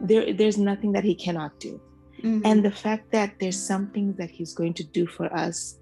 there. 0.03 0.33
There's 0.33 0.59
nothing 0.59 0.93
that 0.93 1.05
He 1.05 1.15
cannot 1.15 1.59
do, 1.61 1.81
Mhm. 2.23 2.43
and 2.45 2.65
the 2.65 2.71
fact 2.71 3.11
that 3.13 3.35
there's 3.41 3.59
something 3.61 4.15
that 4.15 4.31
He's 4.31 4.55
going 4.55 4.75
to 4.75 4.85
do 4.85 5.07
for 5.07 5.33
us 5.35 5.79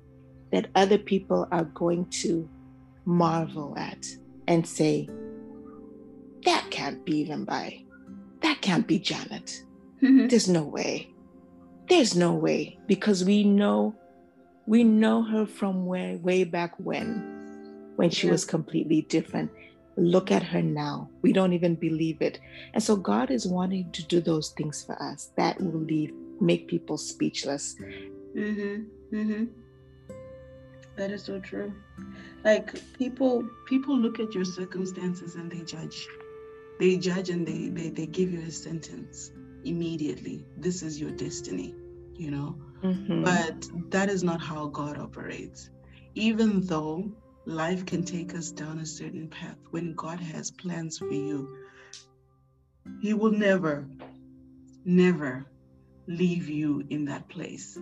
that 0.53 0.71
other 0.75 0.99
people 0.99 1.47
are 1.53 1.65
going 1.65 2.07
to 2.23 2.49
marvel 3.05 3.75
at 3.77 4.05
and 4.49 4.67
say, 4.67 5.09
"That 6.45 6.65
can't 6.71 7.05
be 7.05 7.25
Limbai. 7.27 7.85
That 8.41 8.61
can't 8.63 8.87
be 8.87 8.99
Janet. 8.99 9.65
Mhm. 10.03 10.29
There's 10.31 10.49
no 10.49 10.65
way. 10.65 11.09
There's 11.89 12.17
no 12.17 12.35
way 12.35 12.79
because 12.87 13.25
we 13.25 13.45
know, 13.45 13.95
we 14.67 14.85
know 14.85 15.23
her 15.23 15.47
from 15.47 15.87
way 15.87 16.17
way 16.17 16.45
back 16.45 16.75
when, 16.79 17.07
when 17.97 18.11
she 18.11 18.27
Yeah. 18.27 18.33
was 18.33 18.45
completely 18.45 19.03
different. 19.03 19.51
Look 19.97 20.31
at 20.31 20.45
her 20.45 20.63
now. 20.63 21.11
We 21.23 21.33
don't 21.33 21.53
even 21.53 21.75
believe 21.75 22.23
it. 22.23 22.39
And 22.73 22.83
so 22.83 22.95
God 22.97 23.31
is 23.31 23.47
wanting 23.47 23.91
to 23.93 24.07
do 24.07 24.21
those 24.21 24.51
things 24.57 24.85
for 24.85 24.97
us 25.03 25.33
that 25.37 25.61
will 25.61 25.81
leave 25.81 26.13
make 26.41 26.69
people 26.69 26.97
speechless. 26.99 27.75
Mm-hmm. 28.37 29.17
Mm-hmm. 29.17 29.45
That 30.99 31.13
is 31.13 31.25
so 31.25 31.41
true. 31.41 31.73
Like 32.45 32.75
people 32.99 33.49
people 33.67 33.97
look 33.99 34.21
at 34.21 34.35
your 34.35 34.45
circumstances 34.45 35.37
and 35.37 35.51
they 35.51 35.63
judge. 35.63 36.09
They 36.81 36.97
judge 36.99 37.31
and 37.31 37.47
they 37.47 37.69
they, 37.69 37.91
they 37.91 38.07
give 38.07 38.33
you 38.33 38.41
a 38.43 38.51
sentence 38.51 39.33
immediately. 39.65 40.47
This 40.59 40.83
is 40.83 41.01
your 41.01 41.13
destiny, 41.13 41.75
you 42.17 42.31
know? 42.33 42.57
Mhm. 42.83 43.25
But 43.25 43.69
that 43.91 44.11
is 44.11 44.25
not 44.25 44.41
how 44.41 44.67
God 44.69 44.99
operates. 44.99 45.71
Even 46.15 46.63
though 46.67 47.11
life 47.47 47.87
can 47.87 48.05
take 48.05 48.35
us 48.35 48.51
down 48.53 48.79
a 48.79 48.87
certain 48.87 49.29
path, 49.29 49.59
when 49.71 49.95
God 49.95 50.21
has 50.21 50.51
plans 50.51 50.99
for 50.99 51.11
you, 51.13 51.49
He 53.01 53.15
will 53.15 53.33
never, 53.33 53.87
never 54.85 55.47
leave 56.09 56.49
you 56.49 56.85
in 56.91 57.05
that 57.07 57.29
place. 57.29 57.79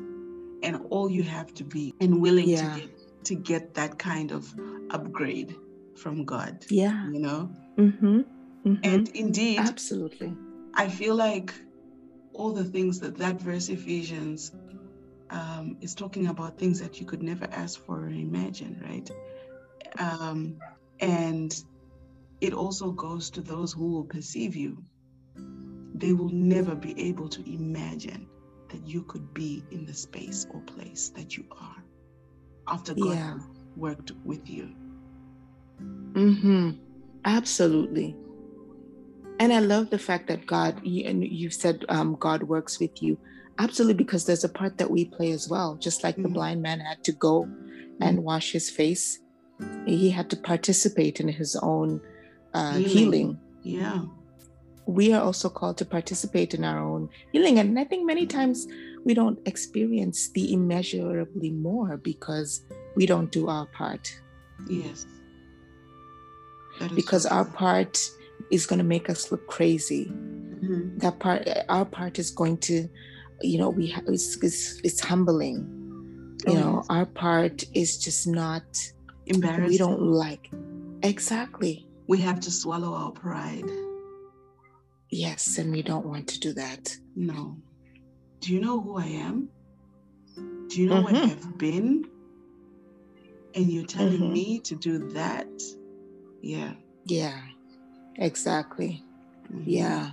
And 0.62 0.76
all 0.90 1.10
you 1.10 1.22
have 1.22 1.54
to 1.54 1.64
be 1.64 1.94
and 2.00 2.20
willing 2.20 2.48
Yeah. 2.48 2.74
to 2.74 2.80
get 2.80 2.90
to 3.26 3.34
get 3.34 3.74
that 3.74 3.98
kind 3.98 4.32
of 4.32 4.52
upgrade 4.90 5.54
from 5.96 6.24
God, 6.24 6.64
yeah. 6.70 7.10
you 7.10 7.20
know? 7.20 7.50
hmm 7.76 8.20
hmm 8.62 8.74
And 8.82 9.08
indeed, 9.08 9.58
absolutely. 9.58 10.32
I 10.74 10.88
feel 10.88 11.14
like 11.14 11.54
all 12.32 12.52
the 12.52 12.64
things 12.64 13.00
that 13.00 13.16
that 13.18 13.40
verse 13.40 13.68
Ephesians 13.68 14.52
um, 15.30 15.76
is 15.80 15.94
talking 15.94 16.28
about 16.28 16.58
things 16.58 16.80
that 16.80 17.00
you 17.00 17.06
could 17.06 17.22
never 17.22 17.46
ask 17.50 17.80
for 17.84 18.04
or 18.04 18.08
imagine, 18.08 18.80
right? 18.84 19.10
Um, 19.98 20.58
and 21.00 21.52
it 22.40 22.52
also 22.52 22.92
goes 22.92 23.30
to 23.30 23.40
those 23.40 23.72
who 23.72 23.92
will 23.92 24.04
perceive 24.04 24.54
you. 24.54 24.84
They 25.94 26.12
will 26.12 26.28
never 26.28 26.74
be 26.74 27.08
able 27.08 27.28
to 27.30 27.52
imagine 27.52 28.28
that 28.70 28.86
you 28.86 29.02
could 29.02 29.32
be 29.32 29.64
in 29.70 29.86
the 29.86 29.94
space 29.94 30.46
or 30.50 30.60
place 30.60 31.10
that 31.16 31.36
you 31.36 31.44
are 31.50 31.85
after 32.68 32.94
God 32.94 33.06
Yeah. 33.14 33.38
worked 33.76 34.12
with 34.24 34.48
you. 34.48 34.68
hmm 36.14 36.70
Absolutely. 37.24 38.16
And 39.38 39.52
I 39.52 39.58
love 39.58 39.90
the 39.90 39.98
fact 39.98 40.28
that 40.28 40.46
God, 40.46 40.80
you, 40.84 41.04
and 41.06 41.22
you've 41.24 41.52
said 41.52 41.84
um, 41.88 42.16
God 42.18 42.44
works 42.44 42.78
with 42.80 43.02
you. 43.02 43.18
Absolutely, 43.58 43.94
because 43.94 44.24
there's 44.26 44.44
a 44.44 44.48
part 44.48 44.78
that 44.78 44.90
we 44.90 45.06
play 45.06 45.30
as 45.32 45.48
well. 45.48 45.76
Just 45.76 46.04
like 46.04 46.16
the 46.16 46.28
Mhm. 46.28 46.34
blind 46.34 46.62
man 46.62 46.80
had 46.80 47.02
to 47.04 47.12
go 47.12 47.48
and 48.00 48.22
wash 48.24 48.52
his 48.52 48.70
face, 48.70 49.18
he 49.86 50.10
had 50.10 50.30
to 50.30 50.36
participate 50.36 51.20
in 51.20 51.28
his 51.28 51.56
own 51.62 52.00
uh, 52.54 52.78
Healing. 52.78 52.88
healing. 52.88 53.38
Yeah. 53.62 54.04
We 54.86 55.12
are 55.12 55.22
also 55.22 55.48
called 55.48 55.78
to 55.78 55.84
participate 55.84 56.54
in 56.54 56.64
our 56.64 56.78
own 56.78 57.08
healing. 57.32 57.58
And 57.58 57.78
I 57.78 57.84
think 57.84 58.06
many 58.06 58.26
times 58.26 58.66
we 59.04 59.14
don't 59.14 59.38
experience 59.46 60.28
the 60.30 60.52
immeasurably 60.52 61.50
more 61.50 61.96
because 61.96 62.62
we 62.94 63.06
don't 63.06 63.30
do 63.32 63.48
our 63.48 63.66
part. 63.66 64.12
Yes. 64.68 65.06
because 66.94 67.24
our 67.26 67.44
part 67.44 67.98
is 68.50 68.66
going 68.66 68.78
to 68.78 68.84
make 68.84 69.08
us 69.08 69.32
look 69.32 69.46
crazy. 69.46 70.04
Mhm. 70.06 71.00
That 71.00 71.18
part, 71.18 71.48
our 71.70 71.84
part 71.86 72.18
is 72.18 72.30
going 72.30 72.58
to, 72.68 72.86
you 73.40 73.56
know, 73.58 73.70
we 73.70 73.88
ha- 73.90 74.02
it's, 74.06 74.36
it's, 74.42 74.78
it's 74.84 75.00
humbling. 75.00 75.56
You 76.46 76.52
Oh, 76.52 76.54
know, 76.54 76.74
yes. 76.76 76.86
our 76.90 77.06
part 77.06 77.64
is 77.74 77.96
just 77.98 78.26
not. 78.26 78.62
embarrassing. 79.26 79.68
We 79.70 79.78
don't 79.78 80.00
like. 80.02 80.50
Exactly. 81.02 81.86
We 82.08 82.18
have 82.20 82.38
to 82.40 82.50
swallow 82.50 82.92
our 82.94 83.10
pride. 83.10 83.64
Yes, 85.10 85.58
and 85.58 85.70
we 85.72 85.82
don't 85.82 86.06
want 86.06 86.28
to 86.28 86.40
do 86.40 86.52
that. 86.54 86.96
No. 87.14 87.56
Do 88.40 88.52
you 88.52 88.60
know 88.60 88.80
who 88.80 88.98
I 88.98 89.06
am? 89.06 89.48
Do 90.68 90.82
you 90.82 90.88
know 90.88 91.00
what 91.00 91.14
Mhm. 91.14 91.30
I've 91.30 91.58
been? 91.58 92.04
And 93.54 93.70
you're 93.70 93.86
telling 93.86 94.20
Mhm. 94.20 94.32
me 94.32 94.60
to 94.60 94.74
do 94.74 94.98
that? 95.12 95.48
Yeah. 96.42 96.74
Yeah, 97.06 97.40
exactly. 98.16 99.02
Mhm. 99.50 99.64
Yeah. 99.66 100.10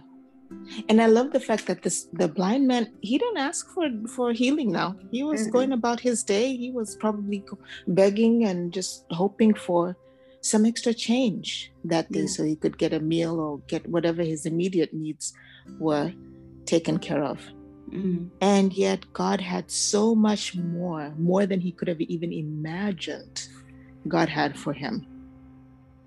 And 0.87 1.01
I 1.01 1.07
love 1.07 1.31
the 1.31 1.39
fact 1.39 1.65
that 1.65 1.81
this 1.81 2.03
the 2.13 2.27
blind 2.27 2.67
man 2.67 2.87
he 3.01 3.17
didn't 3.17 3.37
ask 3.39 3.67
for 3.73 3.89
for 4.15 4.31
healing 4.33 4.71
now. 4.71 4.95
He 5.11 5.23
was 5.23 5.47
going 5.47 5.71
about 5.71 5.99
his 5.99 6.23
day. 6.23 6.55
He 6.55 6.69
was 6.71 6.95
probably 6.97 7.43
begging 7.87 8.45
and 8.45 8.71
just 8.71 9.05
hoping 9.09 9.55
for 9.55 9.97
some 10.43 10.65
extra 10.65 10.93
change 10.93 11.71
that 11.85 12.11
day 12.11 12.21
Yeah. 12.27 12.33
so 12.35 12.43
he 12.43 12.55
could 12.55 12.77
get 12.77 12.91
a 12.93 12.99
meal 12.99 13.39
or 13.39 13.59
get 13.67 13.87
whatever 13.87 14.23
his 14.23 14.45
immediate 14.45 14.93
needs 14.93 15.33
were 15.79 16.11
taken 16.65 16.99
care 16.99 17.23
of. 17.23 17.39
Mhm. 17.89 18.29
And 18.41 18.73
yet 18.73 19.01
God 19.13 19.39
had 19.41 19.71
so 19.71 20.13
much 20.15 20.55
more, 20.55 21.13
more 21.17 21.45
than 21.45 21.61
he 21.61 21.71
could 21.71 21.87
have 21.87 22.01
even 22.01 22.31
imagined 22.33 23.47
God 24.07 24.29
had 24.29 24.57
for 24.59 24.73
him. 24.73 25.07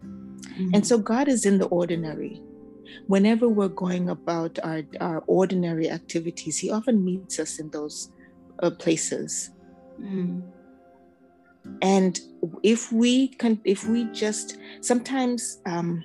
Mhm. 0.05 0.71
And 0.75 0.87
so 0.87 0.99
God 0.99 1.29
is 1.29 1.47
in 1.47 1.59
the 1.59 1.67
ordinary. 1.67 2.43
Whenever 3.07 3.49
we're 3.49 3.69
going 3.69 4.09
about 4.09 4.59
our, 4.63 4.83
our 5.01 5.21
ordinary 5.27 5.91
activities, 5.91 6.59
He 6.59 6.71
often 6.71 7.05
meets 7.05 7.39
us 7.39 7.59
in 7.59 7.71
those 7.71 8.11
uh, 8.63 8.71
places. 8.71 9.51
Mhm. 10.01 10.43
And 11.83 12.19
if 12.63 12.93
we 12.93 13.29
can, 13.29 13.61
if 13.65 13.87
we 13.87 14.05
just 14.13 14.59
sometimes, 14.81 15.61
um, 15.67 16.05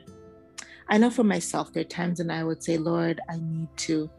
I 0.90 0.98
know 0.98 1.10
for 1.10 1.24
myself, 1.24 1.72
there 1.74 1.82
are 1.82 1.86
times 1.86 2.20
when 2.20 2.32
I 2.32 2.44
would 2.44 2.64
say, 2.64 2.78
Lord, 2.78 3.22
I 3.30 3.38
need 3.38 3.70
to, 3.78 4.10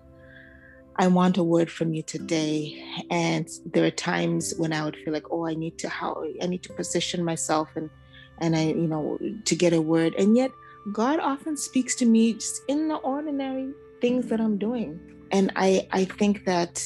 I 0.97 1.07
want 1.09 1.39
a 1.39 1.43
word 1.43 1.71
from 1.71 1.93
you 1.95 2.03
today. 2.03 2.83
And 3.11 3.49
there 3.67 3.85
are 3.85 3.91
times 3.91 4.55
when 4.57 4.73
I 4.73 4.85
would 4.85 4.97
feel 4.97 5.13
like, 5.13 5.31
oh, 5.31 5.47
I 5.47 5.55
need 5.55 5.79
to, 5.79 5.89
how 5.89 6.25
I 6.41 6.47
need 6.47 6.63
to 6.65 6.73
position 6.73 7.25
myself 7.25 7.69
and, 7.77 7.91
and 8.39 8.57
I, 8.57 8.67
you 8.69 8.89
know, 8.89 9.19
to 9.45 9.55
get 9.55 9.73
a 9.73 9.81
word. 9.81 10.15
And 10.15 10.37
yet, 10.37 10.51
God 10.93 11.21
often 11.21 11.57
speaks 11.57 11.95
to 11.97 12.07
me 12.07 12.35
just 12.35 12.63
in 12.67 12.89
the 12.89 12.97
ordinary 12.97 13.71
things 14.01 14.27
that 14.27 14.41
I'm 14.41 14.59
doing. 14.59 14.99
And 15.31 15.53
I, 15.55 15.87
I 15.93 16.05
think 16.05 16.45
that 16.45 16.85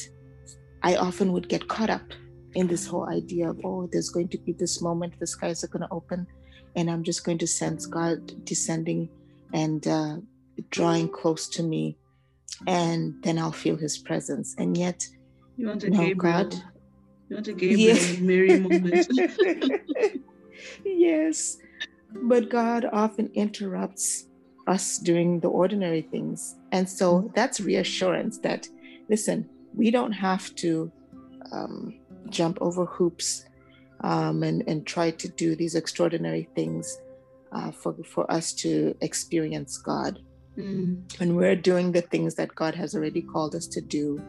I 0.83 0.95
often 0.97 1.31
would 1.33 1.49
get 1.49 1.67
caught 1.67 1.89
up 1.89 2.03
in 2.57 2.65
this 2.65 2.87
whole 2.87 3.07
idea 3.07 3.47
of, 3.51 3.59
oh, 3.63 3.87
there's 3.91 4.09
going 4.09 4.27
to 4.29 4.37
be 4.39 4.51
this 4.51 4.81
moment, 4.81 5.13
the 5.19 5.27
skies 5.27 5.63
are 5.63 5.67
going 5.67 5.83
to 5.87 5.93
open, 5.93 6.25
and 6.75 6.89
I'm 6.89 7.03
just 7.03 7.23
going 7.23 7.37
to 7.37 7.45
sense 7.45 7.85
God 7.85 8.19
descending 8.45 9.09
and 9.53 9.85
uh, 9.87 10.15
drawing 10.71 11.07
close 11.07 11.47
to 11.49 11.61
me, 11.61 11.97
and 12.65 13.13
then 13.23 13.37
I'll 13.37 13.51
feel 13.51 13.75
His 13.77 13.99
presence. 13.99 14.55
And 14.57 14.75
yet, 14.75 15.05
You 15.55 15.67
want 15.67 15.83
a 15.83 15.91
No, 15.91 15.99
Gabriel. 15.99 16.45
God. 16.45 16.55
You 17.29 17.35
want 17.35 17.47
a 17.47 17.53
Gabriel 17.53 17.95
Yeah. 17.95 18.19
Mary 18.21 18.59
moment. 18.59 19.07
yes, 20.83 21.57
but 22.23 22.49
God 22.49 22.89
often 22.91 23.29
interrupts 23.35 24.25
us 24.65 24.97
doing 24.97 25.39
the 25.41 25.49
ordinary 25.61 26.01
things. 26.01 26.55
And 26.71 26.89
so 26.89 27.31
that's 27.35 27.59
reassurance 27.59 28.39
that, 28.39 28.67
listen, 29.09 29.47
we 29.75 29.91
don't 29.91 30.13
have 30.13 30.53
to 30.55 30.91
um, 31.51 31.93
jump 32.29 32.57
over 32.61 32.85
hoops 32.85 33.45
um, 34.03 34.43
and, 34.43 34.63
and 34.67 34.85
try 34.85 35.11
to 35.11 35.27
do 35.29 35.55
these 35.55 35.75
extraordinary 35.75 36.49
things 36.55 36.97
uh, 37.51 37.71
for, 37.71 37.95
for 38.05 38.29
us 38.31 38.53
to 38.53 38.95
experience 39.01 39.77
God. 39.77 40.19
Mhm. 40.57 41.19
When 41.19 41.35
we're 41.35 41.55
doing 41.55 41.91
the 41.91 42.01
things 42.01 42.35
that 42.35 42.55
God 42.55 42.75
has 42.75 42.95
already 42.95 43.21
called 43.21 43.55
us 43.55 43.67
to 43.67 43.81
do, 43.81 44.19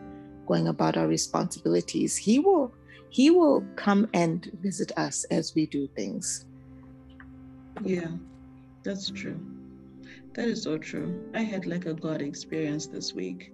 going 0.47 0.69
about 0.69 0.97
our 0.97 1.07
responsibilities, 1.09 2.17
He 2.17 2.39
will 2.39 2.73
He 3.11 3.31
will 3.31 3.65
come 3.77 4.07
and 4.13 4.51
visit 4.63 4.93
us 4.97 5.25
as 5.31 5.55
we 5.55 5.67
do 5.67 5.89
things. 5.97 6.45
Yeah, 7.85 8.11
that's 8.85 9.11
true. 9.11 9.41
That 10.35 10.49
is 10.49 10.63
so 10.63 10.79
true. 10.79 11.31
I 11.35 11.41
had 11.41 11.67
like 11.67 11.87
a 11.87 11.95
God 11.95 12.23
experience 12.23 12.87
this 12.87 13.15
week, 13.15 13.53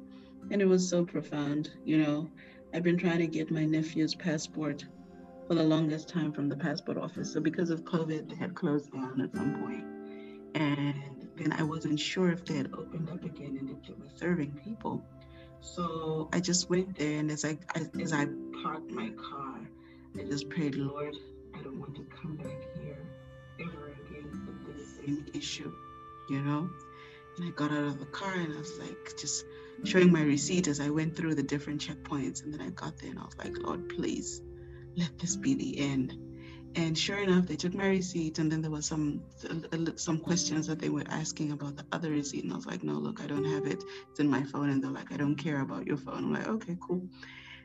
and 0.50 0.60
it 0.60 0.66
was 0.66 0.88
so 0.88 1.04
profound. 1.04 1.70
You 1.84 1.98
know, 1.98 2.30
I've 2.74 2.82
been 2.82 2.98
trying 2.98 3.18
to 3.18 3.28
get 3.28 3.52
my 3.52 3.64
nephew's 3.64 4.16
passport 4.16 4.84
for 5.46 5.54
the 5.54 5.62
longest 5.62 6.08
time 6.08 6.32
from 6.32 6.48
the 6.48 6.56
passport 6.56 6.98
office. 6.98 7.32
So 7.32 7.40
because 7.40 7.70
of 7.70 7.84
COVID, 7.84 8.28
they 8.28 8.34
had 8.34 8.56
closed 8.56 8.92
down 8.92 9.20
at 9.20 9.32
some 9.32 9.60
point, 9.62 9.84
and 10.56 11.28
then 11.36 11.52
I 11.52 11.62
wasn't 11.62 12.00
sure 12.00 12.30
if 12.30 12.44
they 12.44 12.54
had 12.54 12.72
opened 12.74 13.10
up 13.10 13.24
again 13.24 13.58
and 13.60 13.70
if 13.70 13.86
they 13.86 13.94
were 13.94 14.10
serving 14.16 14.58
people. 14.64 15.04
So 15.60 16.28
I 16.32 16.40
just 16.40 16.68
went 16.68 16.98
there, 16.98 17.20
and 17.20 17.30
as 17.30 17.44
I 17.44 17.58
as 18.00 18.12
I 18.12 18.26
parked 18.64 18.90
my 18.90 19.10
car, 19.10 19.60
I 20.18 20.24
just 20.24 20.48
prayed, 20.48 20.74
Lord, 20.74 21.14
I 21.54 21.62
don't 21.62 21.78
want 21.78 21.94
to 21.94 22.04
come 22.20 22.36
back 22.36 22.58
here 22.82 22.98
ever 23.60 23.92
again 24.08 24.48
with 24.48 24.76
this 24.76 24.96
same 24.96 25.26
issue, 25.32 25.72
you 26.28 26.42
know? 26.42 26.68
And 27.36 27.48
I 27.48 27.50
got 27.50 27.70
out 27.70 27.84
of 27.84 28.00
the 28.00 28.06
car 28.06 28.32
and 28.34 28.52
I 28.52 28.58
was 28.58 28.78
like 28.80 29.14
just 29.18 29.44
showing 29.84 30.12
my 30.12 30.22
receipt 30.22 30.68
as 30.68 30.80
I 30.80 30.90
went 30.90 31.16
through 31.16 31.34
the 31.34 31.42
different 31.42 31.80
checkpoints. 31.80 32.42
And 32.42 32.52
then 32.52 32.60
I 32.60 32.70
got 32.70 32.98
there 32.98 33.10
and 33.10 33.18
I 33.18 33.24
was 33.24 33.36
like, 33.38 33.56
Lord, 33.58 33.88
please 33.88 34.42
let 34.96 35.18
this 35.18 35.36
be 35.36 35.54
the 35.54 35.78
end. 35.78 36.16
And 36.76 36.98
sure 36.98 37.18
enough, 37.18 37.46
they 37.46 37.54
took 37.54 37.72
my 37.72 37.86
receipt, 37.86 38.40
and 38.40 38.50
then 38.50 38.60
there 38.60 38.70
was 38.70 38.86
some 38.86 39.22
some 39.94 40.18
questions 40.18 40.66
that 40.66 40.80
they 40.80 40.88
were 40.88 41.04
asking 41.08 41.52
about 41.52 41.76
the 41.76 41.84
other 41.92 42.10
receipt, 42.10 42.42
and 42.42 42.52
I 42.52 42.56
was 42.56 42.66
like, 42.66 42.82
"No, 42.82 42.94
look, 42.94 43.20
I 43.20 43.28
don't 43.28 43.44
have 43.44 43.64
it. 43.66 43.84
It's 44.10 44.18
in 44.18 44.28
my 44.28 44.42
phone." 44.42 44.70
And 44.70 44.82
they're 44.82 44.90
like, 44.90 45.12
"I 45.12 45.16
don't 45.16 45.36
care 45.36 45.60
about 45.60 45.86
your 45.86 45.96
phone." 45.96 46.24
I'm 46.24 46.32
like, 46.32 46.48
"Okay, 46.48 46.76
cool." 46.80 47.06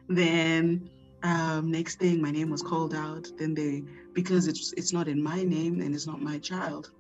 Then 0.07 0.91
um, 1.23 1.71
next 1.71 1.97
thing, 1.97 2.21
my 2.21 2.29
name 2.31 2.51
was 2.51 2.61
called 2.61 2.93
out. 2.93 3.27
Then 3.37 3.55
they, 3.55 3.83
because 4.13 4.47
it's 4.47 4.73
it's 4.73 4.93
not 4.93 5.07
in 5.07 5.21
my 5.21 5.41
name 5.43 5.81
and 5.81 5.95
it's 5.95 6.07
not 6.07 6.21
my 6.21 6.37
child, 6.37 6.91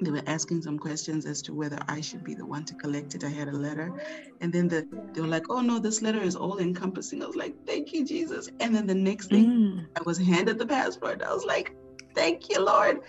they 0.00 0.10
were 0.10 0.22
asking 0.26 0.62
some 0.62 0.78
questions 0.78 1.26
as 1.26 1.42
to 1.42 1.54
whether 1.54 1.78
I 1.88 2.00
should 2.00 2.22
be 2.24 2.34
the 2.34 2.46
one 2.46 2.64
to 2.66 2.74
collect 2.74 3.14
it. 3.14 3.24
I 3.24 3.28
had 3.28 3.48
a 3.48 3.52
letter, 3.52 3.92
and 4.40 4.52
then 4.52 4.68
the, 4.68 4.86
they 5.12 5.20
were 5.20 5.26
like, 5.26 5.46
"Oh 5.50 5.60
no, 5.60 5.78
this 5.78 6.02
letter 6.02 6.20
is 6.20 6.36
all 6.36 6.58
encompassing." 6.58 7.22
I 7.22 7.26
was 7.26 7.36
like, 7.36 7.54
"Thank 7.66 7.92
you, 7.92 8.04
Jesus." 8.04 8.48
And 8.60 8.74
then 8.74 8.86
the 8.86 8.94
next 8.94 9.28
thing, 9.28 9.46
Mm. 9.46 9.86
I 9.98 10.02
was 10.04 10.18
handed 10.18 10.58
the 10.58 10.66
passport. 10.66 11.22
I 11.22 11.32
was 11.34 11.44
like, 11.44 11.74
"Thank 12.14 12.48
you, 12.50 12.64
Lord." 12.64 13.00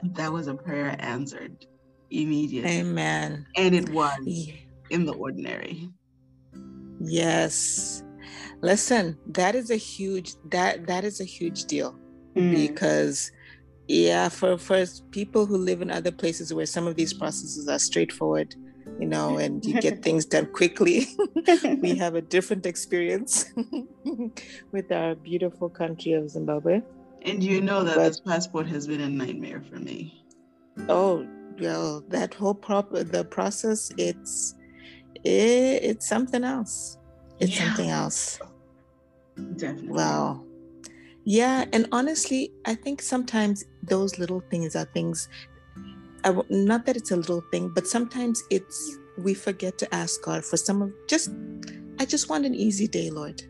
And 0.00 0.14
that 0.16 0.32
was 0.32 0.46
a 0.48 0.54
prayer 0.54 0.96
answered 0.98 1.66
immediately, 2.10 2.78
Amen. 2.80 3.46
and 3.56 3.74
it 3.74 3.88
was 3.90 4.18
Ye- 4.24 4.66
in 4.90 5.06
the 5.06 5.14
ordinary. 5.14 5.88
Yes. 7.00 8.02
Listen, 8.60 9.18
that 9.26 9.54
is 9.54 9.70
a 9.70 9.76
huge 9.76 10.34
that 10.50 10.86
that 10.86 11.04
is 11.04 11.20
a 11.20 11.24
huge 11.24 11.64
deal 11.66 11.96
because 12.34 13.30
yeah, 13.88 14.28
for 14.28 14.56
for 14.56 14.84
people 15.10 15.46
who 15.46 15.56
live 15.56 15.82
in 15.82 15.90
other 15.90 16.12
places 16.12 16.52
where 16.54 16.66
some 16.66 16.86
of 16.86 16.96
these 16.96 17.12
mm-hmm. 17.12 17.20
processes 17.20 17.68
are 17.68 17.78
straightforward, 17.78 18.54
you 18.98 19.06
know, 19.06 19.38
and 19.44 19.64
you 19.64 19.80
get 19.80 20.02
things 20.02 20.24
done 20.24 20.46
quickly, 20.46 21.06
we 21.80 21.94
have 21.96 22.14
a 22.14 22.22
different 22.22 22.66
experience 22.66 23.52
with 24.72 24.90
our 24.90 25.14
beautiful 25.14 25.68
country 25.68 26.12
of 26.12 26.30
Zimbabwe. 26.30 26.82
And 27.22 27.42
you 27.42 27.60
know 27.62 27.84
that 27.84 27.96
But- 27.96 28.08
this 28.08 28.20
passport 28.20 28.66
has 28.68 28.86
been 28.86 29.00
a 29.00 29.08
nightmare 29.08 29.62
for 29.62 29.76
me. 29.76 30.20
Oh, 30.88 31.26
well, 31.60 32.02
that 32.08 32.34
whole 32.34 32.54
prop 32.54 32.90
the 32.90 33.24
process, 33.24 33.92
it's 33.96 34.54
it, 35.22 35.82
it's 35.82 36.08
something 36.08 36.44
else. 36.44 36.98
It's 37.38 37.58
Yeah. 37.58 37.66
something 37.66 37.90
else. 37.90 38.38
Definitely. 39.56 39.88
Wow. 39.88 40.43
Yeah, 41.24 41.64
and 41.72 41.88
honestly, 41.92 42.52
I 42.66 42.74
think 42.74 43.00
sometimes 43.00 43.64
those 43.82 44.18
little 44.18 44.40
things 44.50 44.76
are 44.76 44.84
things. 44.86 45.28
I 46.24 46.34
not 46.50 46.86
that 46.86 46.96
it's 46.96 47.10
a 47.10 47.16
little 47.16 47.42
thing, 47.52 47.70
but 47.74 47.86
sometimes 47.86 48.42
it's 48.50 48.98
we 49.18 49.34
forget 49.34 49.78
to 49.78 49.94
ask 49.94 50.22
God 50.22 50.44
for 50.44 50.56
some 50.56 50.82
of 50.82 50.92
just. 51.08 51.30
I 52.00 52.04
just 52.06 52.28
want 52.28 52.44
an 52.44 52.54
easy 52.54 52.88
day, 52.88 53.10
Lord. 53.10 53.40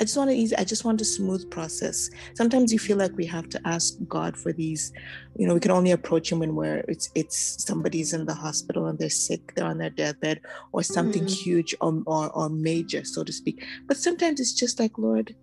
I 0.00 0.04
just 0.04 0.16
want 0.16 0.30
an 0.30 0.36
easy. 0.36 0.56
I 0.56 0.64
just 0.64 0.84
want 0.84 1.00
a 1.00 1.04
smooth 1.04 1.50
process. 1.50 2.10
Sometimes 2.36 2.72
you 2.72 2.78
feel 2.78 2.98
like 2.98 3.16
we 3.16 3.26
have 3.26 3.48
to 3.50 3.60
ask 3.66 3.94
God 4.08 4.36
for 4.36 4.52
these. 4.52 4.92
You 5.36 5.46
know, 5.48 5.54
we 5.54 5.60
can 5.60 5.70
only 5.70 5.92
approach 5.92 6.30
Him 6.30 6.40
when 6.40 6.54
we're 6.54 6.84
it's 6.88 7.10
it's 7.14 7.64
somebody's 7.64 8.12
in 8.12 8.26
the 8.26 8.34
hospital 8.34 8.86
and 8.86 8.98
they're 8.98 9.10
sick, 9.10 9.54
they're 9.56 9.66
on 9.66 9.78
their 9.78 9.90
deathbed, 9.90 10.40
or 10.72 10.82
something 10.82 11.24
Mm. 11.24 11.30
huge 11.30 11.74
or, 11.80 12.02
or 12.06 12.30
or 12.32 12.48
major, 12.50 13.04
so 13.04 13.24
to 13.24 13.32
speak. 13.32 13.64
But 13.88 13.96
sometimes 13.96 14.40
it's 14.40 14.52
just 14.54 14.78
like, 14.80 14.98
Lord, 14.98 15.34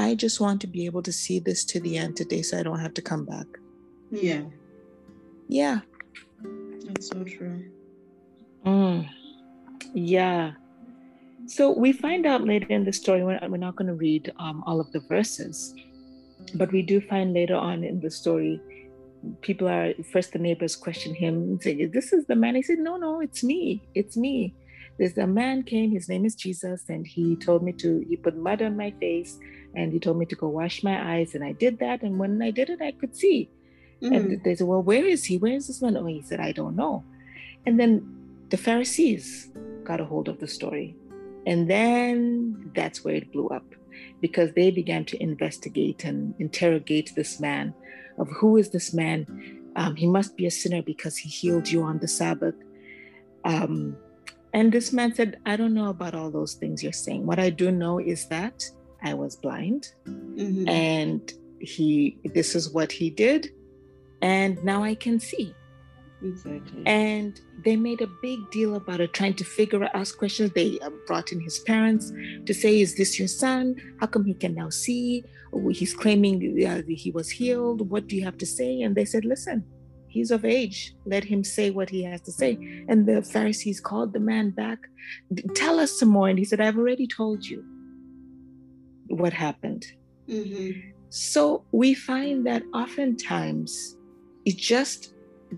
I 0.00 0.14
just 0.14 0.40
want 0.40 0.62
to 0.62 0.66
be 0.66 0.86
able 0.86 1.02
to 1.02 1.12
see 1.12 1.40
this 1.40 1.62
to 1.66 1.80
the 1.80 1.98
end 1.98 2.16
today 2.16 2.40
so 2.40 2.58
I 2.58 2.62
don't 2.62 2.80
have 2.80 2.94
to 2.94 3.02
come 3.02 3.26
back. 3.26 3.46
Yeah. 4.10 4.44
Yeah. 5.46 5.80
That's 6.84 7.08
so 7.08 7.22
true. 7.22 7.70
Mm. 8.64 9.06
Yeah. 9.92 10.52
So 11.46 11.76
we 11.76 11.92
find 11.92 12.24
out 12.24 12.44
later 12.44 12.66
in 12.70 12.84
the 12.84 12.92
story, 12.94 13.22
we're, 13.24 13.40
we're 13.42 13.58
not 13.58 13.76
going 13.76 13.88
to 13.88 13.94
read 13.94 14.32
um, 14.38 14.64
all 14.66 14.80
of 14.80 14.90
the 14.92 15.00
verses, 15.00 15.74
but 16.54 16.72
we 16.72 16.80
do 16.80 17.00
find 17.02 17.34
later 17.34 17.56
on 17.56 17.84
in 17.84 18.00
the 18.00 18.10
story, 18.10 18.58
people 19.42 19.68
are 19.68 19.92
first 20.12 20.32
the 20.32 20.38
neighbors 20.38 20.76
question 20.76 21.14
him, 21.14 21.60
saying, 21.60 21.90
This 21.92 22.14
is 22.14 22.24
the 22.24 22.36
man. 22.36 22.54
He 22.54 22.62
said, 22.62 22.78
No, 22.78 22.96
no, 22.96 23.20
it's 23.20 23.44
me. 23.44 23.82
It's 23.94 24.16
me. 24.16 24.54
There's 24.98 25.18
a 25.18 25.26
man 25.26 25.62
came, 25.62 25.90
his 25.90 26.08
name 26.08 26.24
is 26.24 26.34
Jesus, 26.34 26.84
and 26.88 27.06
he 27.06 27.36
told 27.36 27.62
me 27.62 27.72
to, 27.74 28.04
he 28.08 28.16
put 28.16 28.36
mud 28.36 28.62
on 28.62 28.76
my 28.76 28.92
face 29.00 29.38
and 29.74 29.92
he 29.92 30.00
told 30.00 30.18
me 30.18 30.26
to 30.26 30.34
go 30.34 30.48
wash 30.48 30.82
my 30.82 31.14
eyes. 31.14 31.34
And 31.34 31.44
I 31.44 31.52
did 31.52 31.78
that. 31.78 32.02
And 32.02 32.18
when 32.18 32.42
I 32.42 32.50
did 32.50 32.70
it, 32.70 32.82
I 32.82 32.92
could 32.92 33.16
see. 33.16 33.50
Mm. 34.02 34.16
And 34.16 34.44
they 34.44 34.54
said, 34.54 34.66
Well, 34.66 34.82
where 34.82 35.04
is 35.04 35.24
he? 35.24 35.38
Where 35.38 35.52
is 35.52 35.66
this 35.66 35.82
man? 35.82 35.96
Oh, 35.96 36.06
he 36.06 36.22
said, 36.22 36.40
I 36.40 36.52
don't 36.52 36.76
know. 36.76 37.04
And 37.66 37.78
then 37.78 38.16
the 38.48 38.56
Pharisees 38.56 39.50
got 39.84 40.00
a 40.00 40.04
hold 40.04 40.28
of 40.28 40.40
the 40.40 40.48
story. 40.48 40.96
And 41.46 41.68
then 41.70 42.70
that's 42.74 43.04
where 43.04 43.14
it 43.14 43.32
blew 43.32 43.48
up 43.48 43.64
because 44.20 44.52
they 44.52 44.70
began 44.70 45.04
to 45.06 45.22
investigate 45.22 46.04
and 46.04 46.34
interrogate 46.38 47.12
this 47.14 47.40
man 47.40 47.74
of 48.18 48.28
who 48.30 48.56
is 48.56 48.70
this 48.70 48.92
man? 48.92 49.62
Um, 49.76 49.96
he 49.96 50.06
must 50.06 50.36
be 50.36 50.46
a 50.46 50.50
sinner 50.50 50.82
because 50.82 51.16
he 51.16 51.28
healed 51.28 51.68
you 51.68 51.82
on 51.82 51.98
the 51.98 52.08
Sabbath. 52.08 52.54
Um, 53.44 53.96
and 54.52 54.72
this 54.72 54.92
man 54.92 55.14
said, 55.14 55.38
I 55.46 55.56
don't 55.56 55.74
know 55.74 55.88
about 55.88 56.14
all 56.14 56.30
those 56.30 56.54
things 56.54 56.82
you're 56.82 56.92
saying. 56.92 57.24
What 57.24 57.38
I 57.38 57.50
do 57.50 57.70
know 57.70 57.98
is 57.98 58.26
that 58.26 58.68
I 59.02 59.14
was 59.14 59.36
blind 59.36 59.88
mm-hmm. 60.06 60.68
and 60.68 61.32
he 61.60 62.18
this 62.34 62.54
is 62.54 62.70
what 62.70 62.90
he 62.90 63.10
did 63.10 63.50
and 64.22 64.62
now 64.64 64.82
I 64.82 64.94
can 64.94 65.18
see. 65.18 65.54
Exactly. 66.22 66.82
And 66.84 67.40
they 67.64 67.76
made 67.76 68.02
a 68.02 68.06
big 68.20 68.38
deal 68.50 68.74
about 68.74 69.00
it, 69.00 69.12
trying 69.14 69.34
to 69.34 69.44
figure 69.44 69.82
out, 69.84 69.90
ask 69.94 70.18
questions. 70.18 70.52
They 70.52 70.78
uh, 70.80 70.90
brought 71.06 71.32
in 71.32 71.40
his 71.40 71.60
parents 71.60 72.12
to 72.44 72.52
say, 72.52 72.80
Is 72.80 72.96
this 72.96 73.18
your 73.18 73.28
son? 73.28 73.76
How 74.00 74.06
come 74.06 74.24
he 74.24 74.34
can 74.34 74.54
now 74.54 74.68
see? 74.68 75.24
He's 75.70 75.94
claiming 75.94 76.64
uh, 76.66 76.82
he 76.86 77.10
was 77.10 77.30
healed. 77.30 77.90
What 77.90 78.06
do 78.06 78.16
you 78.16 78.24
have 78.24 78.38
to 78.38 78.46
say? 78.46 78.82
And 78.82 78.94
they 78.94 79.06
said, 79.06 79.24
Listen, 79.24 79.64
he's 80.08 80.30
of 80.30 80.44
age. 80.44 80.94
Let 81.06 81.24
him 81.24 81.42
say 81.42 81.70
what 81.70 81.88
he 81.88 82.02
has 82.04 82.20
to 82.22 82.32
say. 82.32 82.84
And 82.88 83.06
the 83.06 83.22
Pharisees 83.22 83.80
called 83.80 84.12
the 84.12 84.20
man 84.20 84.50
back, 84.50 84.78
Tell 85.54 85.80
us 85.80 85.98
some 85.98 86.10
more. 86.10 86.28
And 86.28 86.38
he 86.38 86.44
said, 86.44 86.60
I've 86.60 86.76
already 86.76 87.06
told 87.06 87.46
you 87.46 87.64
what 89.10 89.32
happened. 89.32 89.86
Mm-hmm. 90.28 90.90
So 91.10 91.64
we 91.72 91.94
find 91.94 92.46
that 92.46 92.62
oftentimes 92.72 93.96
it 94.44 94.56
just 94.56 95.14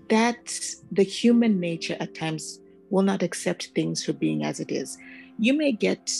that 0.09 0.59
the 0.91 1.03
human 1.03 1.59
nature 1.59 1.95
at 1.99 2.15
times 2.15 2.59
will 2.89 3.03
not 3.03 3.23
accept 3.23 3.71
things 3.75 4.03
for 4.03 4.13
being 4.13 4.43
as 4.43 4.59
it 4.59 4.71
is. 4.71 4.97
You 5.39 5.53
may 5.53 5.71
get 5.71 6.11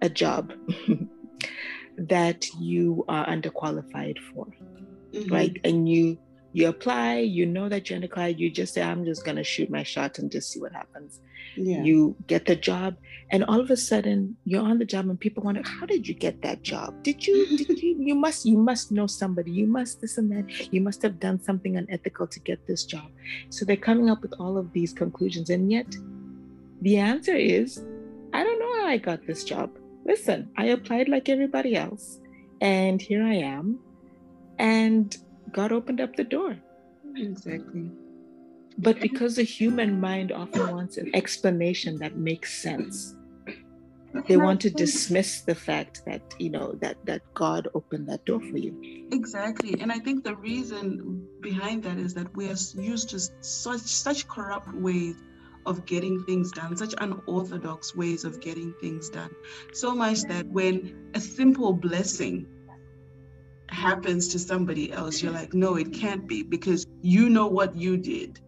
a 0.00 0.08
job 0.08 0.52
that 1.98 2.46
you 2.58 3.04
are 3.08 3.26
underqualified 3.26 4.18
for, 4.32 4.46
mm-hmm. 5.12 5.32
right? 5.32 5.60
And 5.64 5.88
you 5.88 6.18
you 6.54 6.68
apply, 6.68 7.18
you 7.18 7.44
know 7.44 7.68
that 7.68 7.90
you're 7.90 8.00
underqualified, 8.00 8.38
you 8.38 8.50
just 8.50 8.72
say, 8.74 8.82
I'm 8.82 9.04
just 9.04 9.24
gonna 9.24 9.44
shoot 9.44 9.70
my 9.70 9.82
shot 9.82 10.18
and 10.18 10.30
just 10.30 10.50
see 10.50 10.60
what 10.60 10.72
happens. 10.72 11.20
Yeah. 11.56 11.82
You 11.82 12.16
get 12.26 12.46
the 12.46 12.56
job, 12.56 12.96
and 13.30 13.44
all 13.44 13.60
of 13.60 13.70
a 13.70 13.76
sudden 13.76 14.36
you're 14.44 14.62
on 14.62 14.78
the 14.78 14.84
job, 14.84 15.08
and 15.08 15.18
people 15.18 15.42
wonder, 15.42 15.62
how 15.64 15.86
did 15.86 16.06
you 16.08 16.14
get 16.14 16.42
that 16.42 16.62
job? 16.62 17.02
Did 17.02 17.26
you? 17.26 17.56
did 17.56 17.82
you? 17.82 17.96
You 17.98 18.14
must. 18.14 18.46
You 18.46 18.58
must 18.58 18.92
know 18.92 19.06
somebody. 19.06 19.50
You 19.50 19.66
must 19.66 20.00
this 20.00 20.18
and 20.18 20.30
that. 20.32 20.72
You 20.72 20.80
must 20.80 21.02
have 21.02 21.20
done 21.20 21.40
something 21.42 21.76
unethical 21.76 22.26
to 22.26 22.40
get 22.40 22.66
this 22.66 22.84
job. 22.84 23.10
So 23.50 23.64
they're 23.64 23.76
coming 23.76 24.10
up 24.10 24.22
with 24.22 24.34
all 24.38 24.56
of 24.56 24.72
these 24.72 24.92
conclusions, 24.92 25.50
and 25.50 25.70
yet 25.70 25.96
the 26.82 26.96
answer 26.98 27.34
is, 27.34 27.82
I 28.32 28.44
don't 28.44 28.58
know 28.58 28.80
how 28.80 28.86
I 28.86 28.98
got 28.98 29.26
this 29.26 29.44
job. 29.44 29.70
Listen, 30.04 30.50
I 30.56 30.66
applied 30.66 31.08
like 31.08 31.28
everybody 31.28 31.76
else, 31.76 32.20
and 32.60 33.00
here 33.02 33.24
I 33.24 33.34
am, 33.34 33.78
and 34.58 35.16
God 35.52 35.72
opened 35.72 36.00
up 36.00 36.16
the 36.16 36.24
door. 36.24 36.56
Exactly. 37.16 37.90
But 38.78 39.00
because 39.00 39.34
the 39.34 39.42
human 39.42 40.00
mind 40.00 40.30
often 40.30 40.70
wants 40.70 40.98
an 40.98 41.10
explanation 41.14 41.98
that 41.98 42.16
makes 42.16 42.62
sense, 42.62 43.16
they 44.28 44.36
want 44.36 44.60
to 44.62 44.70
dismiss 44.70 45.40
the 45.40 45.54
fact 45.54 46.02
that 46.06 46.22
you 46.38 46.50
know 46.50 46.72
that 46.80 46.96
that 47.04 47.22
God 47.34 47.68
opened 47.74 48.08
that 48.08 48.24
door 48.24 48.40
for 48.40 48.56
you. 48.56 49.08
Exactly, 49.12 49.74
and 49.80 49.90
I 49.90 49.98
think 49.98 50.22
the 50.22 50.36
reason 50.36 51.26
behind 51.40 51.82
that 51.82 51.98
is 51.98 52.14
that 52.14 52.34
we 52.36 52.46
are 52.46 52.56
used 52.76 53.10
to 53.10 53.20
such 53.40 53.80
such 53.80 54.28
corrupt 54.28 54.72
ways 54.74 55.16
of 55.66 55.84
getting 55.84 56.22
things 56.24 56.52
done, 56.52 56.76
such 56.76 56.94
unorthodox 56.98 57.96
ways 57.96 58.24
of 58.24 58.40
getting 58.40 58.72
things 58.80 59.10
done. 59.10 59.30
So 59.72 59.94
much 59.94 60.22
that 60.22 60.46
when 60.46 61.10
a 61.14 61.20
simple 61.20 61.72
blessing 61.72 62.46
happens 63.68 64.28
to 64.28 64.38
somebody 64.38 64.92
else, 64.92 65.20
you're 65.20 65.32
like, 65.32 65.52
no, 65.52 65.74
it 65.74 65.92
can't 65.92 66.26
be 66.26 66.42
because 66.42 66.86
you 67.02 67.28
know 67.28 67.48
what 67.48 67.76
you 67.76 67.96
did 67.96 68.40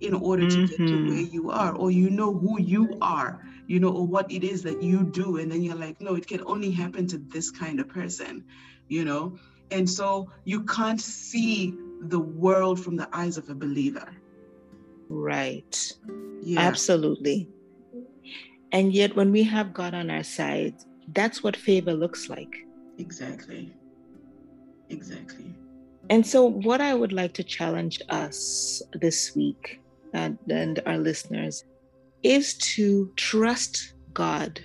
in 0.00 0.14
order 0.14 0.48
to 0.48 0.56
mm-hmm. 0.56 0.66
get 0.66 0.76
to 0.76 0.82
mm-hmm. 0.82 1.08
where 1.08 1.18
you 1.18 1.50
are, 1.50 1.74
or 1.74 1.90
you 1.90 2.10
know 2.10 2.32
who 2.32 2.60
you 2.60 2.96
are, 3.00 3.44
you 3.66 3.80
know, 3.80 3.90
or 3.90 4.06
what 4.06 4.30
it 4.30 4.44
is 4.44 4.62
that 4.62 4.82
you 4.82 5.04
do. 5.04 5.38
And 5.38 5.50
then 5.50 5.62
you're 5.62 5.74
like, 5.74 6.00
no, 6.00 6.14
it 6.14 6.26
can 6.26 6.42
only 6.46 6.70
happen 6.70 7.06
to 7.08 7.18
this 7.18 7.50
kind 7.50 7.80
of 7.80 7.88
person, 7.88 8.44
you 8.88 9.04
know? 9.04 9.38
And 9.70 9.88
so 9.88 10.30
you 10.44 10.62
can't 10.64 11.00
see 11.00 11.74
the 12.00 12.18
world 12.18 12.82
from 12.82 12.96
the 12.96 13.08
eyes 13.12 13.36
of 13.36 13.50
a 13.50 13.54
believer. 13.54 14.08
Right. 15.08 15.92
Yeah. 16.42 16.60
Absolutely. 16.60 17.48
And 18.72 18.92
yet, 18.92 19.16
when 19.16 19.32
we 19.32 19.42
have 19.44 19.72
God 19.72 19.94
on 19.94 20.10
our 20.10 20.22
side, 20.22 20.74
that's 21.12 21.42
what 21.42 21.56
favor 21.56 21.94
looks 21.94 22.28
like. 22.28 22.54
Exactly. 22.98 23.72
Exactly. 24.90 25.54
And 26.10 26.26
so, 26.26 26.44
what 26.44 26.80
I 26.80 26.94
would 26.94 27.12
like 27.12 27.32
to 27.34 27.42
challenge 27.42 28.00
us 28.10 28.82
this 28.92 29.34
week 29.34 29.80
and, 30.14 30.38
and 30.48 30.80
our 30.86 30.98
listeners 30.98 31.64
is 32.22 32.54
to 32.54 33.12
trust 33.16 33.94
God 34.12 34.60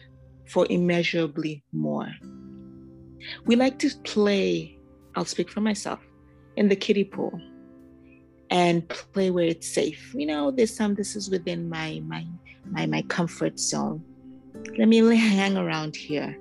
for 0.47 0.65
immeasurably 0.69 1.63
more. 1.71 2.11
We 3.45 3.55
like 3.55 3.79
to 3.79 3.89
play, 4.03 4.77
I'll 5.15 5.25
speak 5.25 5.49
for 5.49 5.61
myself, 5.61 5.99
in 6.55 6.67
the 6.69 6.75
kiddie 6.75 7.05
pool 7.05 7.39
and 8.49 8.87
play 8.87 9.31
where 9.31 9.45
it's 9.45 9.67
safe. 9.67 10.13
You 10.13 10.27
know, 10.27 10.51
this 10.51 10.77
time 10.77 10.93
this 10.93 11.15
is 11.15 11.29
within 11.29 11.67
my 11.69 12.01
my 12.05 12.25
my 12.69 12.85
my 12.85 13.01
comfort 13.03 13.59
zone. 13.59 14.03
Let 14.77 14.87
me 14.87 14.99
hang 15.15 15.57
around 15.57 15.95
here. 15.95 16.37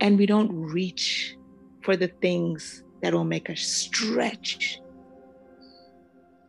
And 0.00 0.18
we 0.18 0.26
don't 0.26 0.52
reach 0.52 1.36
for 1.82 1.96
the 1.96 2.08
things 2.08 2.82
that 3.02 3.14
will 3.14 3.24
make 3.24 3.48
us 3.48 3.60
stretch 3.60 4.80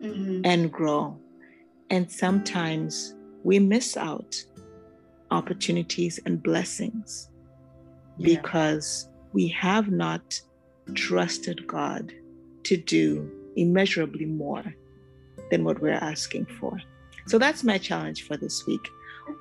mm-hmm. 0.02 0.42
and 0.44 0.72
grow. 0.72 1.18
And 1.90 2.12
sometimes 2.12 3.16
we 3.44 3.60
miss 3.60 3.96
out 3.96 4.44
opportunities 5.32 6.20
and 6.26 6.42
blessings 6.42 7.30
yeah. 8.18 8.36
because 8.38 9.10
we 9.34 9.48
have 9.50 9.90
not 9.90 10.40
trusted 10.94 11.66
God 11.68 12.12
to 12.64 12.78
do 12.78 13.32
immeasurably 13.56 14.26
more 14.26 14.64
than 15.52 15.64
what 15.64 15.82
we're 15.82 15.92
asking 15.92 16.46
for. 16.60 16.80
So 17.28 17.38
that's 17.38 17.64
my 17.64 17.78
challenge 17.78 18.28
for 18.28 18.38
this 18.38 18.66
week. 18.66 18.88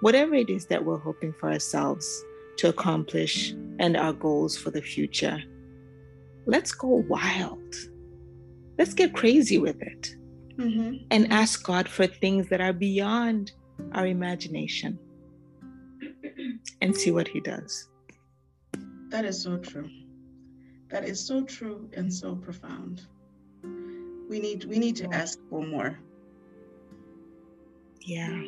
Whatever 0.01 0.35
it 0.35 0.51
is 0.51 0.67
that 0.67 0.85
we're 0.85 0.99
hoping 0.99 1.33
for 1.38 1.51
ourselves 1.51 2.25
to 2.57 2.69
accomplish 2.69 3.53
and 3.79 3.97
our 3.97 4.12
goals 4.12 4.57
for 4.57 4.71
the 4.71 4.81
future, 4.81 5.43
let's 6.47 6.73
go 6.73 7.05
wild. 7.09 7.75
Let's 8.79 8.95
get 8.95 9.14
crazy 9.14 9.59
with 9.59 9.81
it 9.83 10.17
mm-hmm. 10.57 11.05
and 11.11 11.33
ask 11.33 11.62
God 11.62 11.88
for 11.88 12.07
things 12.07 12.49
that 12.49 12.61
are 12.61 12.73
beyond 12.73 13.53
our 13.93 14.07
imagination 14.07 14.99
and 16.81 16.96
see 16.96 17.11
what 17.11 17.29
He 17.29 17.40
does. 17.40 17.88
That 19.09 19.25
is 19.25 19.42
so 19.42 19.59
true. 19.59 19.88
That 20.90 21.05
is 21.05 21.25
so 21.25 21.44
true 21.44 21.88
and 21.96 22.13
so 22.13 22.35
profound. 22.37 23.07
We 24.29 24.40
need 24.40 24.65
we 24.65 24.79
need 24.79 24.96
to 24.96 25.13
ask 25.13 25.38
for 25.50 25.67
more. 25.67 25.98
Yeah. 28.00 28.44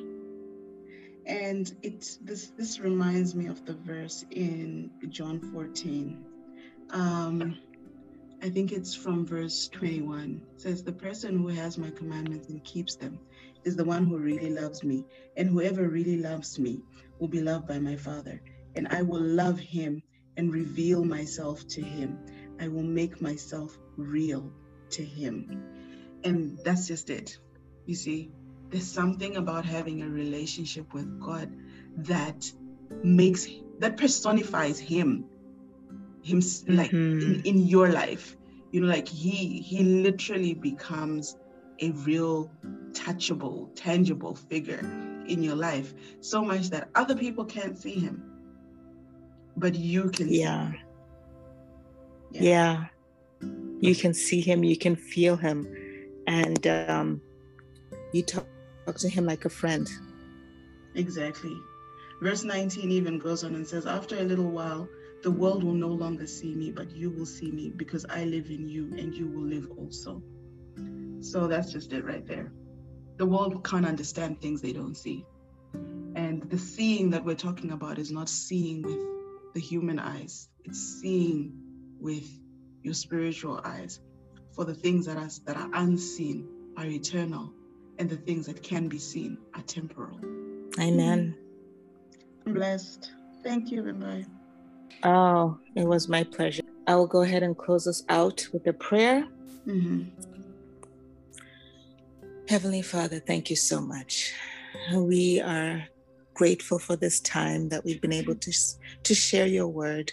And 1.26 1.72
it 1.82 2.18
this 2.22 2.52
this 2.57 2.78
reminds 2.78 3.34
me 3.34 3.46
of 3.46 3.64
the 3.64 3.74
verse 3.74 4.24
in 4.30 4.90
John 5.09 5.40
14. 5.40 6.24
Um, 6.90 7.59
I 8.47 8.49
think 8.49 8.70
it's 8.70 8.94
from 8.94 9.26
verse 9.26 9.66
21. 9.72 10.40
It 10.55 10.61
says, 10.61 10.84
The 10.84 10.92
person 10.92 11.36
who 11.36 11.49
has 11.49 11.78
my 11.78 11.90
commandments 11.90 12.49
and 12.49 12.62
keeps 12.62 12.94
them 12.94 13.18
is 13.64 13.74
the 13.74 13.84
one 13.84 14.07
who 14.07 14.18
really 14.18 14.51
loves 14.51 14.84
me. 14.84 15.05
And 15.36 15.51
whoever 15.51 15.88
really 15.88 16.18
loves 16.18 16.57
me 16.57 16.84
will 17.18 17.26
be 17.26 17.40
loved 17.40 17.66
by 17.66 17.80
my 17.80 17.97
Father. 17.97 18.40
And 18.76 18.86
I 18.88 19.03
will 19.03 19.20
love 19.20 19.59
him 19.59 20.01
and 20.36 20.55
reveal 20.55 21.05
myself 21.05 21.66
to 21.70 21.82
him. 21.82 22.20
I 22.61 22.68
will 22.68 22.84
make 22.84 23.20
myself 23.20 23.76
real 23.97 24.53
to 24.90 25.05
him. 25.05 25.64
And 26.22 26.57
that's 26.62 26.86
just 26.86 27.11
it. 27.11 27.36
You 27.84 27.97
see, 27.97 28.30
there's 28.70 28.86
something 28.86 29.38
about 29.38 29.64
having 29.64 30.03
a 30.03 30.09
relationship 30.09 30.94
with 30.94 31.20
God 31.20 31.51
that 31.97 32.49
makes 33.03 33.49
that 33.80 33.97
personifies 33.97 34.78
him 34.78 35.24
him 36.26 36.40
like 36.68 36.90
mm-hmm. 36.90 37.34
in, 37.34 37.42
in 37.44 37.66
your 37.66 37.88
life. 37.88 38.36
You 38.72 38.80
know 38.80 38.88
like 38.88 39.08
he 39.08 39.60
he 39.60 39.82
literally 39.82 40.54
becomes 40.54 41.36
a 41.80 41.90
real 41.90 42.50
touchable 42.92 43.70
tangible 43.74 44.34
figure 44.34 44.80
in 45.28 45.42
your 45.42 45.56
life. 45.56 45.94
So 46.20 46.42
much 46.42 46.70
that 46.70 46.88
other 46.94 47.16
people 47.16 47.44
can't 47.44 47.78
see 47.78 47.94
him 47.94 48.36
but 49.56 49.74
you 49.74 50.10
can 50.10 50.28
yeah. 50.28 50.72
yeah. 52.30 52.42
yeah. 52.42 52.84
You 53.80 53.94
can 53.94 54.14
see 54.14 54.40
him 54.40 54.64
you 54.64 54.76
can 54.76 54.96
feel 54.96 55.36
him. 55.36 55.66
And 56.26 56.66
um 56.66 57.20
you 58.12 58.22
talk 58.22 58.46
to 58.98 59.08
him 59.08 59.26
like 59.26 59.44
a 59.44 59.50
friend. 59.50 59.88
Exactly. 60.94 61.56
Verse 62.22 62.44
19 62.44 62.90
even 62.90 63.18
goes 63.18 63.44
on 63.44 63.54
and 63.54 63.66
says 63.66 63.86
after 63.86 64.16
a 64.16 64.22
little 64.22 64.50
while 64.50 64.88
the 65.26 65.36
world 65.42 65.64
will 65.64 65.80
no 65.86 65.88
longer 65.88 66.26
see 66.26 66.54
me 66.54 66.70
but 66.70 66.90
you 67.00 67.10
will 67.10 67.26
see 67.26 67.50
me 67.50 67.70
because 67.82 68.06
i 68.18 68.24
live 68.24 68.48
in 68.58 68.68
you 68.68 68.84
and 68.96 69.14
you 69.20 69.26
will 69.26 69.48
live 69.54 69.68
also 69.76 70.22
so 71.20 71.46
that's 71.48 71.72
just 71.72 71.92
it 71.92 72.04
right 72.04 72.26
there 72.26 72.52
the 73.16 73.26
world 73.26 73.64
can't 73.64 73.86
understand 73.86 74.40
things 74.40 74.62
they 74.62 74.72
don't 74.72 74.96
see 74.96 75.24
and 76.22 76.48
the 76.50 76.58
seeing 76.58 77.10
that 77.10 77.24
we're 77.24 77.42
talking 77.48 77.72
about 77.72 77.98
is 77.98 78.10
not 78.10 78.28
seeing 78.28 78.82
with 78.82 79.00
the 79.54 79.60
human 79.60 79.98
eyes 79.98 80.48
it's 80.64 81.00
seeing 81.00 81.52
with 82.00 82.28
your 82.86 82.94
spiritual 82.94 83.60
eyes. 83.64 84.00
For 84.52 84.64
the 84.64 84.74
things 84.74 85.06
that 85.06 85.16
are, 85.16 85.28
that 85.46 85.56
are 85.56 85.70
unseen 85.74 86.48
are 86.76 86.86
eternal, 86.86 87.52
and 87.98 88.08
the 88.08 88.16
things 88.16 88.46
that 88.46 88.62
can 88.62 88.88
be 88.88 88.98
seen 88.98 89.38
are 89.54 89.62
temporal. 89.62 90.18
Amen. 90.78 91.36
I'm 92.46 92.54
blessed. 92.54 93.10
Thank 93.42 93.70
you, 93.70 93.82
Bye. 93.92 94.24
Oh, 95.03 95.59
it 95.74 95.87
was 95.87 96.09
my 96.09 96.24
pleasure. 96.24 96.62
I 96.87 96.95
will 96.95 97.07
go 97.07 97.22
ahead 97.22 97.43
and 97.43 97.57
close 97.57 97.87
us 97.87 98.05
out 98.09 98.47
with 98.53 98.66
a 98.66 98.72
prayer. 98.72 99.26
Mm-hmm. 99.66 100.03
Heavenly 102.49 102.82
Father, 102.82 103.18
thank 103.18 103.51
you 103.51 103.57
so 103.57 103.80
much. 103.80 104.32
We 104.95 105.41
are 105.41 105.84
grateful 106.34 106.78
for 106.78 106.97
this 106.97 107.18
time 107.20 107.68
that 107.70 107.84
we've 107.84 108.01
been 108.01 108.12
able 108.12 108.37
to, 108.37 108.53
to 109.03 109.14
share 109.14 109.47
your 109.47 109.68
word 109.68 110.12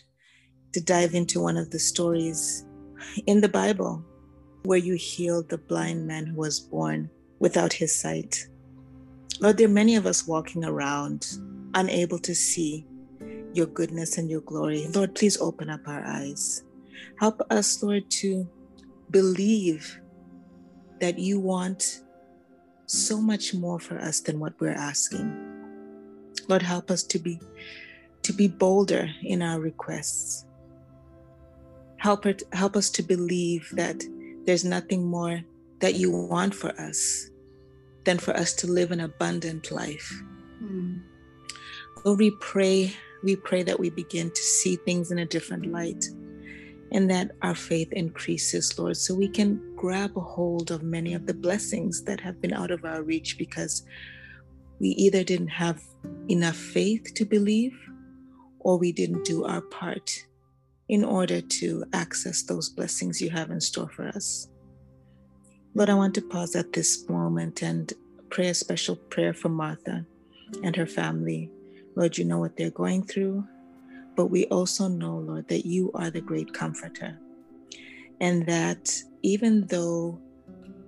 to 0.72 0.82
dive 0.82 1.14
into 1.14 1.40
one 1.40 1.58
of 1.58 1.70
the 1.70 1.80
stories 1.80 2.66
in 3.28 3.42
the 3.42 3.50
Bible 3.50 4.04
where 4.64 4.80
you 4.80 4.96
healed 4.96 5.50
the 5.50 5.58
blind 5.58 6.08
man 6.08 6.26
who 6.26 6.38
was 6.38 6.60
born 6.60 7.10
without 7.40 7.74
his 7.74 7.94
sight. 7.94 8.48
Lord, 9.40 9.58
there 9.58 9.68
are 9.68 9.72
many 9.72 9.96
of 9.96 10.06
us 10.06 10.26
walking 10.26 10.64
around 10.64 11.38
unable 11.74 12.18
to 12.20 12.34
see 12.34 12.88
your 13.56 13.68
goodness 13.68 14.18
and 14.18 14.30
your 14.30 14.41
glory. 14.41 14.88
Lord, 14.93 15.16
please 15.16 15.39
open 15.39 15.70
up 15.70 15.82
our 15.88 16.04
eyes. 16.06 16.64
Help 17.20 17.41
us, 17.49 17.82
Lord, 17.82 18.10
to 18.22 18.49
believe 19.12 19.99
that 20.99 21.20
you 21.20 21.39
want 21.39 22.01
so 22.86 23.22
much 23.22 23.54
more 23.54 23.80
for 23.80 23.97
us 23.99 24.22
than 24.22 24.39
what 24.39 24.54
we're 24.60 24.72
asking. 24.72 25.54
Lord, 26.47 26.62
help 26.62 26.91
us 26.91 27.04
to 27.04 27.20
be 27.20 27.39
to 28.24 28.34
be 28.34 28.47
bolder 28.47 29.10
in 29.22 29.41
our 29.41 29.60
requests. 29.60 30.45
Help, 31.97 32.26
help 32.54 32.76
us 32.76 32.89
to 32.91 33.04
believe 33.04 33.70
that 33.74 34.01
there's 34.45 34.64
nothing 34.64 35.06
more 35.06 35.41
that 35.80 35.95
you 35.95 36.12
want 36.12 36.56
for 36.56 36.70
us 36.80 37.30
than 38.06 38.18
for 38.18 38.32
us 38.32 38.54
to 38.54 38.68
live 38.68 38.91
an 38.91 39.01
abundant 39.01 39.72
life. 39.72 40.12
Mm. 40.62 41.01
Lord, 42.04 42.20
we 42.20 42.32
pray, 42.39 42.93
we 43.24 43.36
pray 43.36 43.64
that 43.64 43.80
we 43.80 43.90
begin 43.90 44.30
to 44.32 44.42
see 44.42 44.76
things 44.76 45.12
in 45.12 45.20
a 45.20 45.26
different 45.26 45.68
light 45.68 46.06
and 46.92 47.10
that 47.10 47.32
our 47.42 47.56
faith 47.56 47.92
increases, 47.94 48.78
Lord, 48.78 48.96
so 48.98 49.16
we 49.16 49.28
can 49.28 49.76
grab 49.76 50.16
a 50.16 50.22
hold 50.22 50.70
of 50.70 50.84
many 50.84 51.14
of 51.14 51.26
the 51.26 51.34
blessings 51.34 52.04
that 52.04 52.20
have 52.20 52.40
been 52.40 52.54
out 52.54 52.70
of 52.70 52.86
our 52.86 53.02
reach 53.02 53.38
because 53.38 53.84
we 54.80 54.90
either 54.90 55.24
didn't 55.24 55.48
have 55.48 55.82
enough 56.30 56.56
faith 56.56 57.14
to 57.16 57.26
believe 57.26 57.78
or 58.60 58.78
we 58.78 58.92
didn't 58.92 59.26
do 59.26 59.46
our 59.46 59.62
part 59.62 60.26
in 60.90 61.04
order 61.04 61.42
to 61.42 61.84
access 61.94 62.44
those 62.44 62.70
blessings 62.70 63.22
you 63.22 63.30
have 63.30 63.50
in 63.50 63.60
store 63.60 63.90
for 63.90 64.08
us. 64.10 64.48
Lord, 65.74 65.90
I 65.90 65.96
want 65.96 66.14
to 66.16 66.22
pause 66.22 66.56
at 66.56 66.74
this 66.74 67.10
moment 67.10 67.64
and 67.64 67.92
pray 68.30 68.50
a 68.50 68.54
special 68.54 68.96
prayer 68.96 69.34
for 69.34 69.50
Martha 69.50 70.06
and 70.64 70.76
her 70.76 70.86
family. 70.86 71.50
Lord, 71.96 72.18
you 72.18 72.26
know 72.26 72.39
what 72.39 72.58
they're 72.58 72.72
going 72.72 73.04
through, 73.04 73.48
but 74.16 74.28
we 74.28 74.46
also 74.46 74.88
know, 74.88 75.18
Lord, 75.18 75.48
that 75.48 75.66
you 75.66 75.91
are 75.94 76.10
the 76.10 76.22
great 76.22 76.54
comforter. 76.54 77.18
And 78.20 78.46
that 78.46 78.94
even 79.22 79.68
though 79.68 80.20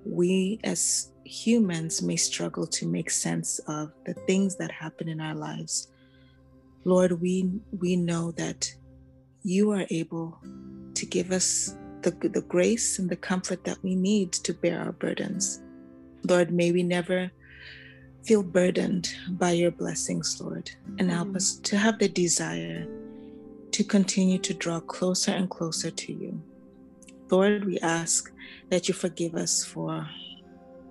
we 0.06 0.60
as 0.64 1.12
humans 1.24 2.02
may 2.02 2.16
struggle 2.16 2.68
to 2.68 2.88
make 2.88 3.10
sense 3.10 3.60
of 3.68 3.92
the 4.06 4.14
things 4.14 4.56
that 4.58 4.72
happen 4.72 5.10
in 5.10 5.20
our 5.20 5.36
lives, 5.36 5.90
Lord, 6.84 7.20
we, 7.20 7.50
we 7.80 7.96
know 7.96 8.32
that 8.34 8.72
you 9.44 9.72
are 9.72 9.86
able 9.90 10.40
to 10.94 11.06
give 11.06 11.32
us 11.32 11.76
the, 12.04 12.12
the 12.12 12.42
grace 12.48 13.00
and 13.00 13.10
the 13.10 13.16
comfort 13.16 13.64
that 13.66 13.82
we 13.84 13.96
need 13.96 14.32
to 14.34 14.54
bear 14.54 14.80
our 14.80 14.92
burdens. 14.92 15.62
Lord, 16.24 16.52
may 16.52 16.72
we 16.72 16.84
never 16.84 17.32
feel 18.26 18.42
burdened 18.42 19.14
by 19.30 19.52
your 19.52 19.72
blessings, 19.72 20.42
Lord, 20.42 20.72
and 20.98 21.12
help 21.12 21.30
mm. 21.30 21.36
us 21.36 21.56
to 21.58 21.78
have 21.78 22.00
the 22.00 22.10
desire 22.10 22.88
to 23.72 23.84
continue 23.84 24.40
to 24.40 24.54
draw 24.54 24.80
closer 24.80 25.32
and 25.32 25.50
closer 25.50 25.92
to 25.92 26.14
you. 26.14 26.42
Lord, 27.30 27.66
we 27.66 27.78
ask 27.80 28.32
that 28.70 28.88
you 28.88 28.94
forgive 28.94 29.36
us 29.36 29.64
for 29.64 30.08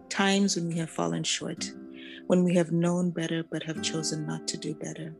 times 0.08 0.54
when 0.54 0.68
we 0.68 0.78
have 0.78 0.90
fallen 0.90 1.24
short, 1.24 1.72
when 2.28 2.44
we 2.44 2.54
have 2.54 2.70
known 2.70 3.10
better 3.10 3.42
but 3.42 3.62
have 3.64 3.82
chosen 3.82 4.26
not 4.26 4.46
to 4.48 4.56
do 4.56 4.74
better. 4.74 5.14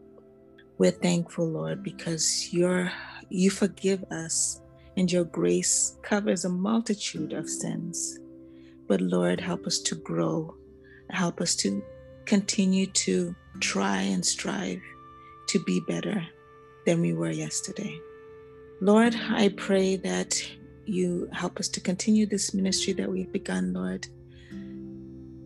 We're 0.79 0.93
thankful, 0.93 1.49
Lord, 1.49 1.83
because 1.83 2.53
you're 2.53 2.93
you 3.29 3.51
forgive 3.51 4.05
us, 4.13 4.61
and 4.97 5.11
your 5.11 5.25
grace 5.25 5.99
covers 6.03 6.45
a 6.45 6.49
multitude 6.49 7.33
of 7.33 7.49
sins. 7.49 8.19
But 8.87 9.01
Lord, 9.01 9.41
help 9.41 9.67
us 9.67 9.79
to 9.81 9.95
grow, 9.97 10.55
help 11.11 11.41
us 11.41 11.57
to 11.57 11.83
continue 12.27 12.87
to 12.87 13.35
try 13.61 14.01
and 14.01 14.25
strive 14.25 14.81
to 15.49 15.63
be 15.65 15.81
better 15.81 16.27
than 16.87 17.01
we 17.01 17.13
were 17.13 17.31
yesterday. 17.31 18.01
Lord, 18.81 19.15
I 19.15 19.49
pray 19.51 19.97
that 19.97 20.43
you 20.85 21.29
help 21.33 21.59
us 21.59 21.69
to 21.69 21.81
continue 21.81 22.27
this 22.27 22.53
ministry 22.53 22.93
that 22.95 23.11
we've 23.11 23.33
begun, 23.33 23.73
Lord. 23.73 24.07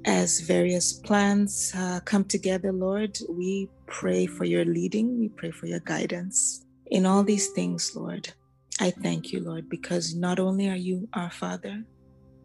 As 0.05 0.41
various 0.41 0.93
plans 0.93 1.73
uh, 1.77 2.01
come 2.05 2.25
together, 2.25 2.73
Lord, 2.73 3.19
we 3.29 3.69
pray 3.87 4.27
for 4.27 4.45
your 4.45 4.65
leading, 4.65 5.19
we 5.19 5.29
pray 5.29 5.51
for 5.51 5.67
your 5.67 5.81
guidance. 5.81 6.65
In 6.91 7.05
all 7.05 7.23
these 7.23 7.49
things, 7.49 7.95
Lord, 7.95 8.33
I 8.81 8.91
thank 8.91 9.33
you, 9.33 9.41
Lord, 9.41 9.69
because 9.69 10.15
not 10.15 10.39
only 10.39 10.69
are 10.69 10.77
you 10.77 11.09
our 11.13 11.31
Father, 11.31 11.85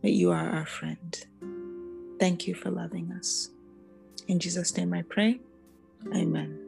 but 0.01 0.11
you 0.11 0.31
are 0.31 0.49
our 0.49 0.65
friend. 0.65 1.17
Thank 2.19 2.47
you 2.47 2.55
for 2.55 2.69
loving 2.69 3.11
us. 3.13 3.52
In 4.27 4.39
Jesus' 4.39 4.75
name 4.77 4.93
I 4.93 5.01
pray. 5.03 5.39
Amen. 6.13 6.59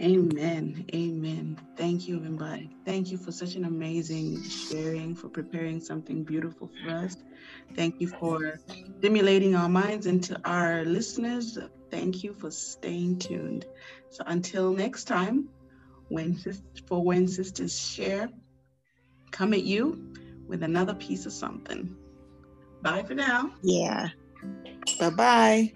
Amen. 0.00 0.86
Amen. 0.94 1.60
Thank 1.76 2.08
you, 2.08 2.20
Vimbai. 2.20 2.70
Thank 2.86 3.10
you 3.10 3.18
for 3.18 3.32
such 3.32 3.54
an 3.54 3.64
amazing 3.64 4.42
sharing, 4.42 5.14
for 5.14 5.28
preparing 5.28 5.80
something 5.80 6.24
beautiful 6.24 6.70
for 6.82 6.90
us. 6.90 7.16
Thank 7.76 8.00
you 8.00 8.08
for 8.08 8.58
stimulating 8.98 9.54
our 9.54 9.68
minds 9.68 10.06
and 10.06 10.22
to 10.24 10.40
our 10.44 10.84
listeners. 10.84 11.58
Thank 11.90 12.24
you 12.24 12.32
for 12.32 12.50
staying 12.50 13.18
tuned. 13.18 13.66
So 14.08 14.24
until 14.26 14.72
next 14.72 15.04
time, 15.04 15.50
when 16.08 16.42
for 16.88 17.04
when 17.04 17.28
sisters 17.28 17.78
share, 17.78 18.30
come 19.30 19.52
at 19.52 19.64
you 19.64 20.14
with 20.48 20.62
another 20.62 20.94
piece 20.94 21.26
of 21.26 21.32
something. 21.32 21.94
Bye 22.82 23.02
for 23.02 23.14
now. 23.14 23.52
Yeah. 23.62 24.08
Bye 24.98 25.10
bye. 25.10 25.72